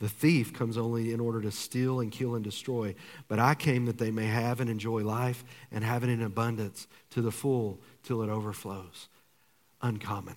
The 0.00 0.08
thief 0.08 0.52
comes 0.52 0.78
only 0.78 1.12
in 1.12 1.18
order 1.18 1.40
to 1.40 1.50
steal 1.50 2.00
and 2.00 2.12
kill 2.12 2.34
and 2.36 2.44
destroy. 2.44 2.94
But 3.26 3.40
I 3.40 3.54
came 3.54 3.86
that 3.86 3.98
they 3.98 4.12
may 4.12 4.26
have 4.26 4.60
and 4.60 4.70
enjoy 4.70 5.02
life 5.02 5.44
and 5.72 5.82
have 5.82 6.04
it 6.04 6.08
in 6.08 6.22
abundance 6.22 6.86
to 7.10 7.20
the 7.20 7.32
full 7.32 7.80
till 8.04 8.22
it 8.22 8.28
overflows. 8.28 9.08
Uncommon. 9.82 10.36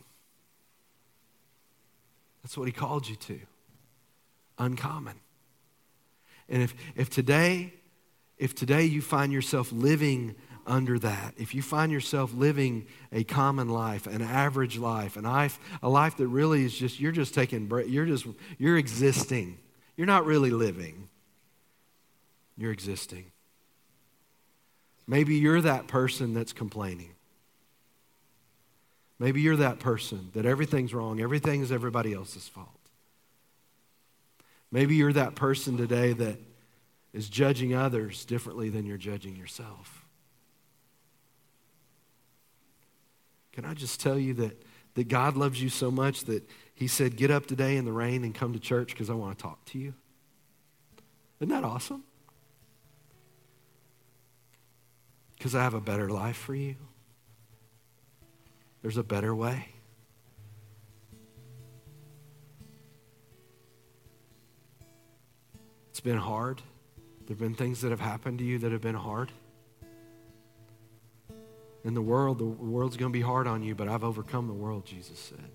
That's 2.42 2.58
what 2.58 2.68
he 2.68 2.72
called 2.72 3.08
you 3.08 3.16
to. 3.18 3.40
Uncommon. 4.58 5.20
And 6.50 6.64
if, 6.64 6.74
if 6.96 7.10
today, 7.10 7.74
if 8.38 8.56
today 8.56 8.86
you 8.86 9.02
find 9.02 9.32
yourself 9.32 9.72
living 9.72 10.36
under 10.66 11.00
that, 11.00 11.34
if 11.38 11.56
you 11.56 11.62
find 11.62 11.92
yourself 11.92 12.34
living 12.34 12.88
a 13.12 13.24
common 13.24 13.70
life, 13.70 14.08
an 14.08 14.22
average 14.22 14.78
life, 14.78 15.18
an 15.18 15.24
life, 15.24 15.60
a 15.82 15.90
life 15.90 16.18
that 16.18 16.28
really 16.28 16.64
is 16.64 16.78
just, 16.78 17.00
you're 17.00 17.12
just 17.12 17.34
taking, 17.34 17.70
you're 17.88 18.06
just, 18.06 18.26
you're 18.58 18.78
existing. 18.78 19.58
You're 19.96 20.08
not 20.08 20.26
really 20.26 20.52
living. 20.52 21.10
You're 22.58 22.72
existing. 22.72 23.26
Maybe 25.08 25.36
you're 25.36 25.62
that 25.62 25.88
person 25.88 26.34
that's 26.34 26.54
complaining. 26.54 27.12
Maybe 29.20 29.42
you're 29.42 29.58
that 29.58 29.80
person 29.80 30.32
that 30.34 30.46
everything's 30.46 30.94
wrong, 30.94 31.22
everything's 31.22 31.72
everybody 31.72 32.14
else's 32.14 32.48
fault. 32.48 32.70
Maybe 34.72 34.96
you're 34.96 35.14
that 35.14 35.36
person 35.36 35.78
today 35.78 36.14
that 36.14 36.40
is 37.14 37.30
judging 37.30 37.76
others 37.76 38.26
differently 38.26 38.70
than 38.70 38.86
you're 38.86 38.98
judging 38.98 39.36
yourself. 39.36 40.01
Can 43.52 43.66
I 43.66 43.74
just 43.74 44.00
tell 44.00 44.18
you 44.18 44.34
that, 44.36 44.62
that 44.96 45.08
God 45.08 45.36
loves 45.36 45.62
you 45.62 45.70
so 45.70 45.92
much 45.92 46.26
that 46.26 46.48
He 46.74 46.88
said, 46.88 47.18
Get 47.18 47.32
up 47.32 47.46
today 47.46 47.78
in 47.78 47.86
the 47.86 47.92
rain 47.92 48.24
and 48.24 48.34
come 48.34 48.54
to 48.54 48.60
church 48.60 48.90
because 48.90 49.10
I 49.10 49.14
want 49.14 49.38
to 49.38 49.42
talk 49.42 49.64
to 49.66 49.80
you? 49.80 49.94
Isn't 51.40 51.50
that 51.50 51.64
awesome? 51.64 52.04
Because 55.38 55.56
I 55.56 55.64
have 55.64 55.74
a 55.74 55.82
better 55.82 56.10
life 56.10 56.38
for 56.38 56.54
you. 56.54 56.76
There's 58.82 58.98
a 58.98 59.04
better 59.04 59.34
way. 59.36 59.70
It's 65.90 66.00
been 66.00 66.18
hard. 66.18 66.62
There 67.26 67.36
have 67.36 67.40
been 67.40 67.54
things 67.54 67.82
that 67.82 67.92
have 67.92 68.00
happened 68.00 68.40
to 68.40 68.46
you 68.46 68.60
that 68.60 68.72
have 68.72 68.82
been 68.82 68.96
hard. 68.96 69.32
In 71.84 71.94
the 71.94 72.02
world, 72.02 72.38
the 72.38 72.46
world's 72.46 72.98
going 72.98 73.12
to 73.12 73.18
be 73.18 73.24
hard 73.24 73.48
on 73.48 73.64
you, 73.64 73.74
but 73.74 73.88
I've 73.88 74.04
overcome 74.04 74.48
the 74.48 74.54
world, 74.54 74.86
Jesus 74.86 75.18
said. 75.18 75.50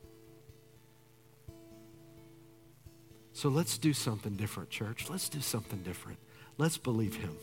So 3.32 3.48
let's 3.48 3.78
do 3.78 3.92
something 3.92 4.34
different, 4.34 4.70
church. 4.70 5.08
Let's 5.10 5.28
do 5.28 5.40
something 5.40 5.82
different. 5.82 6.18
Let's 6.58 6.78
believe 6.78 7.16
Him. 7.16 7.36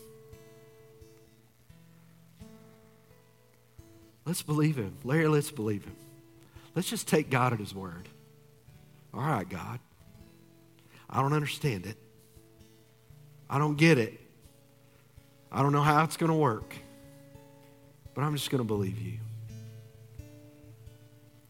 Let's 4.26 4.42
believe 4.42 4.76
Him. 4.76 4.96
Larry, 5.04 5.28
let's 5.28 5.50
believe 5.50 5.84
Him. 5.84 5.96
Let's 6.74 6.90
just 6.90 7.06
take 7.06 7.30
God 7.30 7.52
at 7.52 7.60
His 7.60 7.74
word. 7.74 8.08
All 9.14 9.20
right, 9.20 9.48
God. 9.48 9.78
I 11.08 11.22
don't 11.22 11.32
understand 11.32 11.86
it. 11.86 11.96
I 13.48 13.58
don't 13.58 13.76
get 13.76 13.98
it. 13.98 14.20
I 15.52 15.62
don't 15.62 15.72
know 15.72 15.82
how 15.82 16.02
it's 16.02 16.16
going 16.16 16.32
to 16.32 16.36
work. 16.36 16.74
But 18.14 18.22
I'm 18.22 18.34
just 18.34 18.50
going 18.50 18.62
to 18.62 18.66
believe 18.66 18.98
you. 18.98 19.18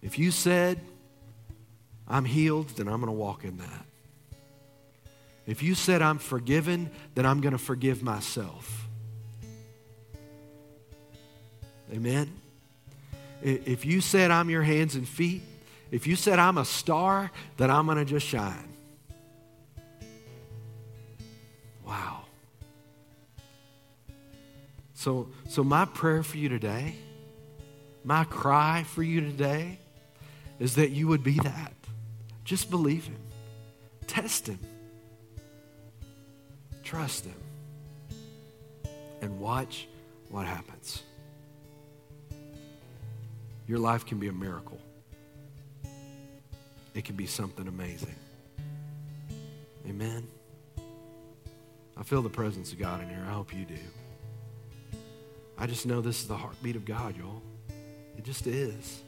If 0.03 0.18
you 0.18 0.31
said, 0.31 0.81
I'm 2.09 2.24
healed, 2.24 2.68
then 2.70 2.88
I'm 2.88 3.00
going 3.00 3.07
to 3.07 3.12
walk 3.12 3.44
in 3.44 3.59
that. 3.59 3.87
If 5.46 5.62
you 5.62 5.74
said, 5.74 6.03
I'm 6.03 6.18
forgiven, 6.18 6.90
then 7.14 7.27
I'm 7.27 7.40
going 7.40 7.53
to 7.53 7.59
forgive 7.59 8.03
myself. 8.03 8.87
Amen? 11.92 12.31
If 13.42 13.85
you 13.85 14.00
said, 14.00 14.31
I'm 14.31 14.48
your 14.48 14.62
hands 14.62 14.94
and 14.94 15.07
feet, 15.07 15.42
if 15.90 16.07
you 16.07 16.16
said, 16.16 16.38
I'm 16.38 16.57
a 16.59 16.64
star, 16.64 17.31
then 17.59 17.70
I'm 17.70 17.85
going 17.87 17.98
to 17.98 18.05
just 18.05 18.27
shine. 18.27 18.68
Wow. 21.87 22.24
So, 25.05 25.29
so 25.51 25.62
my 25.62 25.85
prayer 25.85 26.23
for 26.23 26.38
you 26.38 26.49
today, 26.49 26.95
my 28.05 28.25
cry 28.25 28.87
for 28.88 29.03
you 29.03 29.21
today, 29.21 29.79
is 30.59 30.77
that 30.77 30.93
you 30.93 31.09
would 31.09 31.23
be 31.23 31.38
that. 31.40 31.75
Just 32.43 32.71
believe 32.71 33.05
Him, 33.05 33.19
test 34.07 34.47
Him, 34.47 34.59
trust 36.83 37.27
Him, 37.27 37.35
and 39.21 39.38
watch 39.38 39.88
what 40.31 40.47
happens. 40.47 41.03
Your 43.69 43.81
life 43.81 44.07
can 44.07 44.19
be 44.19 44.29
a 44.29 44.33
miracle, 44.33 44.81
it 46.95 47.05
can 47.05 47.14
be 47.14 47.27
something 47.27 47.69
amazing. 47.69 48.17
Amen. 49.87 50.27
I 51.95 52.03
feel 52.05 52.23
the 52.23 52.31
presence 52.31 52.73
of 52.73 52.79
God 52.79 53.03
in 53.03 53.11
here. 53.11 53.23
I 53.29 53.33
hope 53.35 53.53
you 53.55 53.67
do. 53.67 53.75
I 55.57 55.67
just 55.67 55.87
know 55.87 56.01
this 56.01 56.21
is 56.21 56.29
the 56.29 56.37
heartbeat 56.37 56.77
of 56.77 56.85
God, 56.85 57.17
y'all. 57.17 57.43
It 58.19 58.25
just 58.25 58.47
is. 58.47 59.03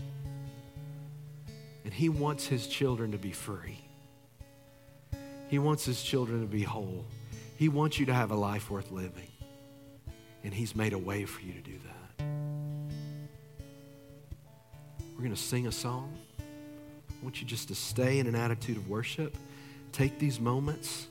And 1.84 1.92
He 1.92 2.08
wants 2.08 2.46
His 2.46 2.66
children 2.66 3.12
to 3.12 3.18
be 3.18 3.32
free. 3.32 3.78
He 5.48 5.58
wants 5.58 5.84
His 5.84 6.02
children 6.02 6.40
to 6.40 6.46
be 6.46 6.62
whole. 6.62 7.04
He 7.56 7.68
wants 7.68 7.98
you 7.98 8.06
to 8.06 8.14
have 8.14 8.30
a 8.30 8.36
life 8.36 8.70
worth 8.70 8.90
living. 8.90 9.30
And 10.44 10.54
He's 10.54 10.76
made 10.76 10.92
a 10.92 10.98
way 10.98 11.24
for 11.24 11.42
you 11.42 11.52
to 11.52 11.60
do 11.60 11.78
that. 11.78 12.24
We're 15.14 15.22
going 15.22 15.34
to 15.34 15.40
sing 15.40 15.66
a 15.66 15.72
song. 15.72 16.16
I 16.38 17.24
want 17.24 17.40
you 17.40 17.46
just 17.46 17.68
to 17.68 17.74
stay 17.74 18.18
in 18.18 18.26
an 18.26 18.34
attitude 18.34 18.76
of 18.76 18.88
worship. 18.88 19.36
Take 19.92 20.18
these 20.18 20.38
moments 20.38 21.06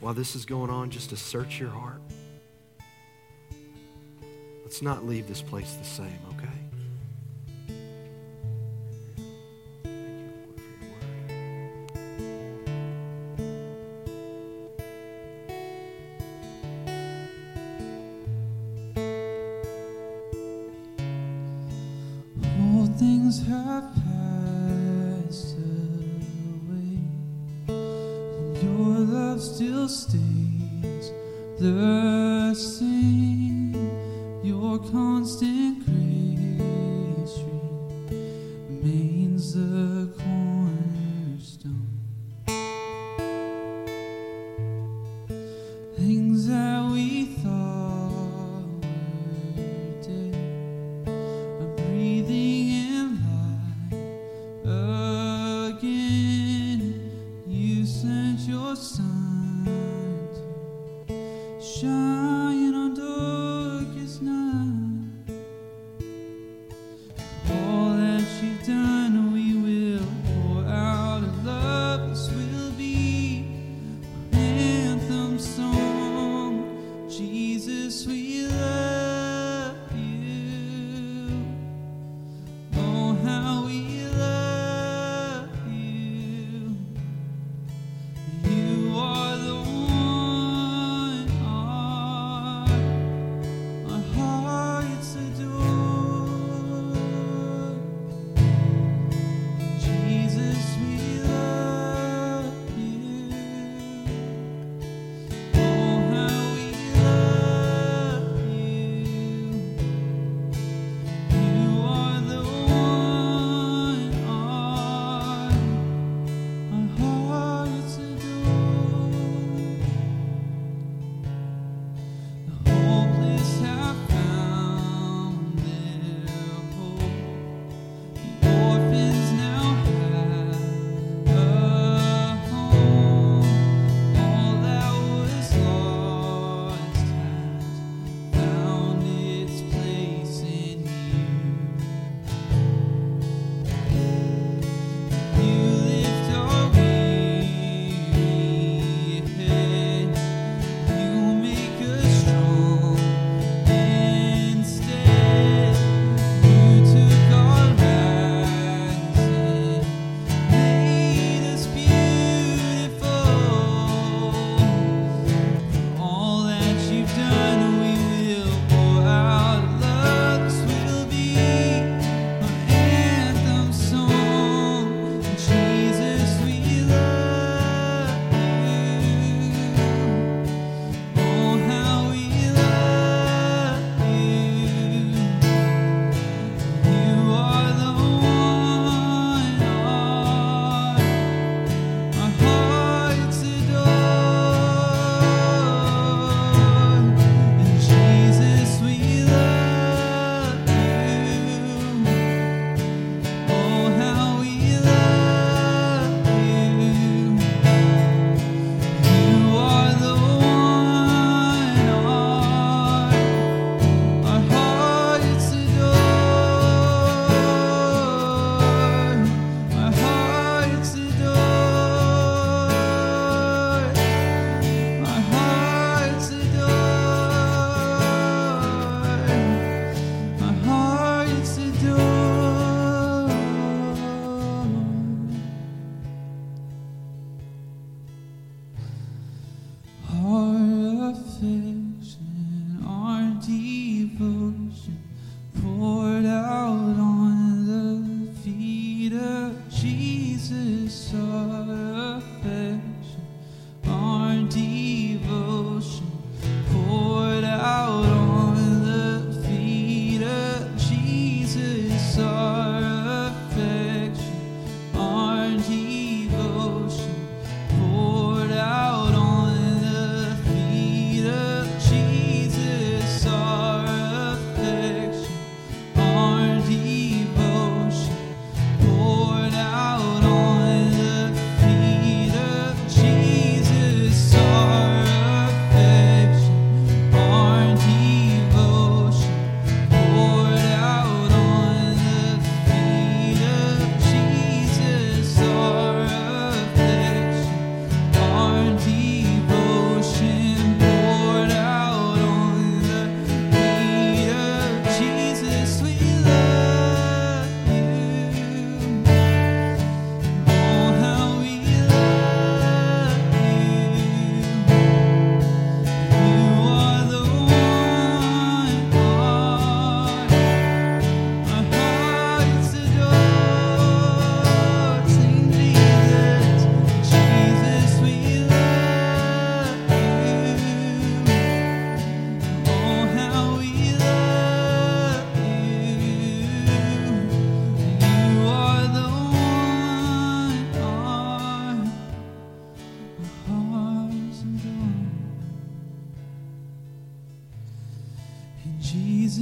while 0.00 0.12
this 0.12 0.36
is 0.36 0.44
going 0.44 0.70
on 0.70 0.90
just 0.90 1.10
to 1.10 1.16
search 1.16 1.58
your 1.58 1.70
heart. 1.70 2.02
Let's 4.76 4.82
not 4.82 5.06
leave 5.06 5.26
this 5.26 5.40
place 5.40 5.72
the 5.72 5.86
same, 5.86 6.25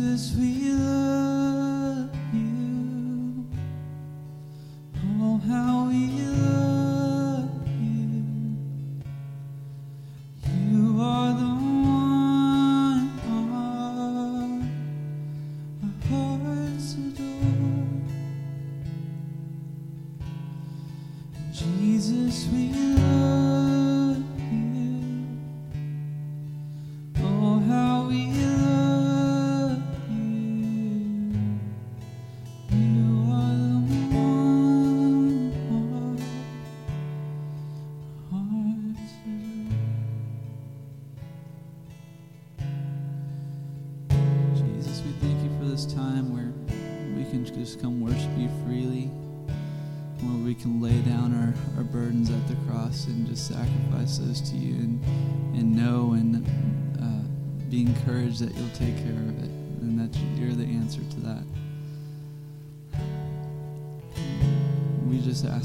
Jesus, 0.05 0.37
we 0.37 0.71
love. 0.73 1.34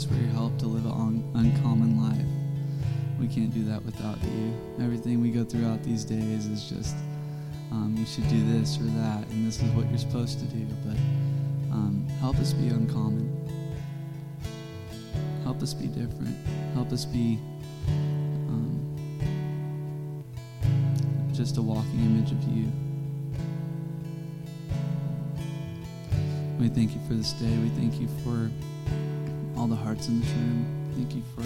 For 0.05 0.13
your 0.15 0.29
help 0.29 0.57
to 0.59 0.67
live 0.67 0.85
an 0.85 0.91
un- 0.91 1.31
uncommon 1.35 2.01
life. 2.01 2.25
We 3.19 3.27
can't 3.27 3.53
do 3.53 3.63
that 3.65 3.83
without 3.83 4.21
you. 4.23 4.53
Everything 4.79 5.21
we 5.21 5.29
go 5.29 5.43
throughout 5.43 5.83
these 5.83 6.05
days 6.05 6.45
is 6.45 6.69
just 6.69 6.95
um, 7.71 7.95
you 7.97 8.05
should 8.05 8.27
do 8.29 8.43
this 8.51 8.79
or 8.79 8.83
that, 8.83 9.27
and 9.27 9.47
this 9.47 9.61
is 9.61 9.69
what 9.71 9.89
you're 9.89 9.99
supposed 9.99 10.39
to 10.39 10.45
do. 10.45 10.65
But 10.85 10.95
um, 11.71 12.07
help 12.19 12.37
us 12.37 12.53
be 12.53 12.69
uncommon. 12.69 13.29
Help 15.43 15.61
us 15.61 15.73
be 15.73 15.87
different. 15.87 16.35
Help 16.73 16.91
us 16.91 17.05
be 17.05 17.39
um, 18.47 18.79
just 21.33 21.57
a 21.57 21.61
walking 21.61 21.99
image 21.99 22.31
of 22.31 22.41
you. 22.43 22.71
We 26.59 26.69
thank 26.69 26.93
you 26.93 27.01
for 27.07 27.13
this 27.13 27.33
day. 27.33 27.57
We 27.57 27.69
thank 27.69 27.99
you 28.01 28.07
for 28.23 28.51
all 29.59 29.67
the 29.67 29.75
hearts 29.75 30.07
in 30.07 30.21
this 30.21 30.29
room. 30.29 30.91
Thank 30.95 31.13
you 31.13 31.23
for 31.35 31.41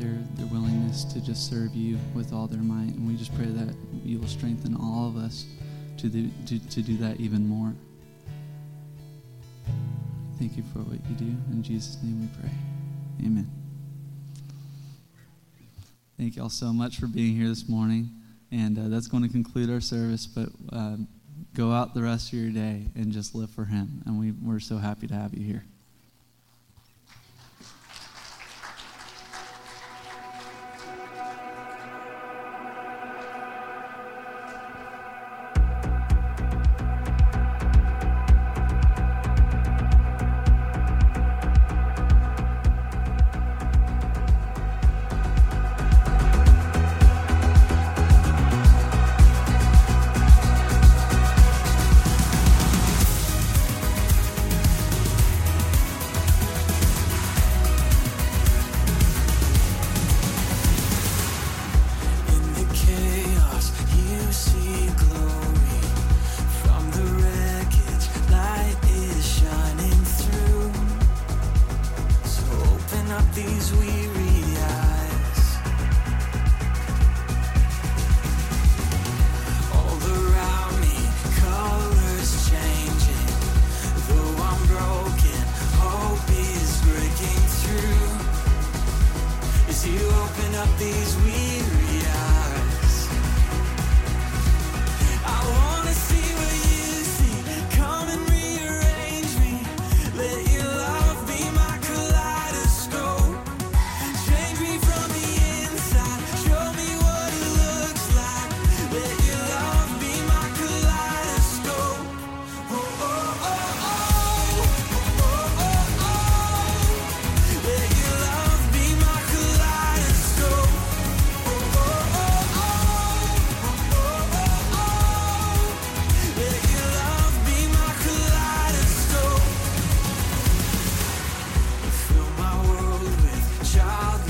their 0.00 0.14
their 0.34 0.46
willingness 0.46 1.02
to 1.04 1.20
just 1.20 1.50
serve 1.50 1.74
you 1.74 1.98
with 2.14 2.32
all 2.32 2.46
their 2.46 2.62
might. 2.62 2.94
And 2.94 3.08
we 3.08 3.16
just 3.16 3.34
pray 3.34 3.46
that 3.46 3.74
you 4.04 4.20
will 4.20 4.28
strengthen 4.28 4.76
all 4.76 5.08
of 5.08 5.16
us 5.16 5.44
to 5.98 6.08
do, 6.08 6.30
to, 6.46 6.58
to 6.70 6.80
do 6.80 6.96
that 6.98 7.18
even 7.18 7.46
more. 7.48 7.74
Thank 10.38 10.56
you 10.56 10.62
for 10.72 10.78
what 10.78 11.00
you 11.10 11.16
do. 11.16 11.36
In 11.50 11.62
Jesus' 11.62 12.00
name 12.04 12.20
we 12.20 12.40
pray. 12.40 12.50
Amen. 13.26 13.50
Thank 16.16 16.36
you 16.36 16.42
all 16.42 16.50
so 16.50 16.72
much 16.72 16.98
for 16.98 17.08
being 17.08 17.34
here 17.34 17.48
this 17.48 17.68
morning. 17.68 18.10
And 18.52 18.78
uh, 18.78 18.82
that's 18.86 19.08
going 19.08 19.24
to 19.24 19.28
conclude 19.28 19.70
our 19.70 19.80
service. 19.80 20.26
But 20.26 20.50
um, 20.72 21.08
go 21.54 21.72
out 21.72 21.94
the 21.94 22.02
rest 22.02 22.32
of 22.32 22.38
your 22.38 22.52
day 22.52 22.86
and 22.94 23.10
just 23.10 23.34
live 23.34 23.50
for 23.50 23.64
Him. 23.64 24.02
And 24.06 24.20
we, 24.20 24.30
we're 24.30 24.60
so 24.60 24.76
happy 24.76 25.08
to 25.08 25.14
have 25.14 25.34
you 25.34 25.42
here. 25.44 25.64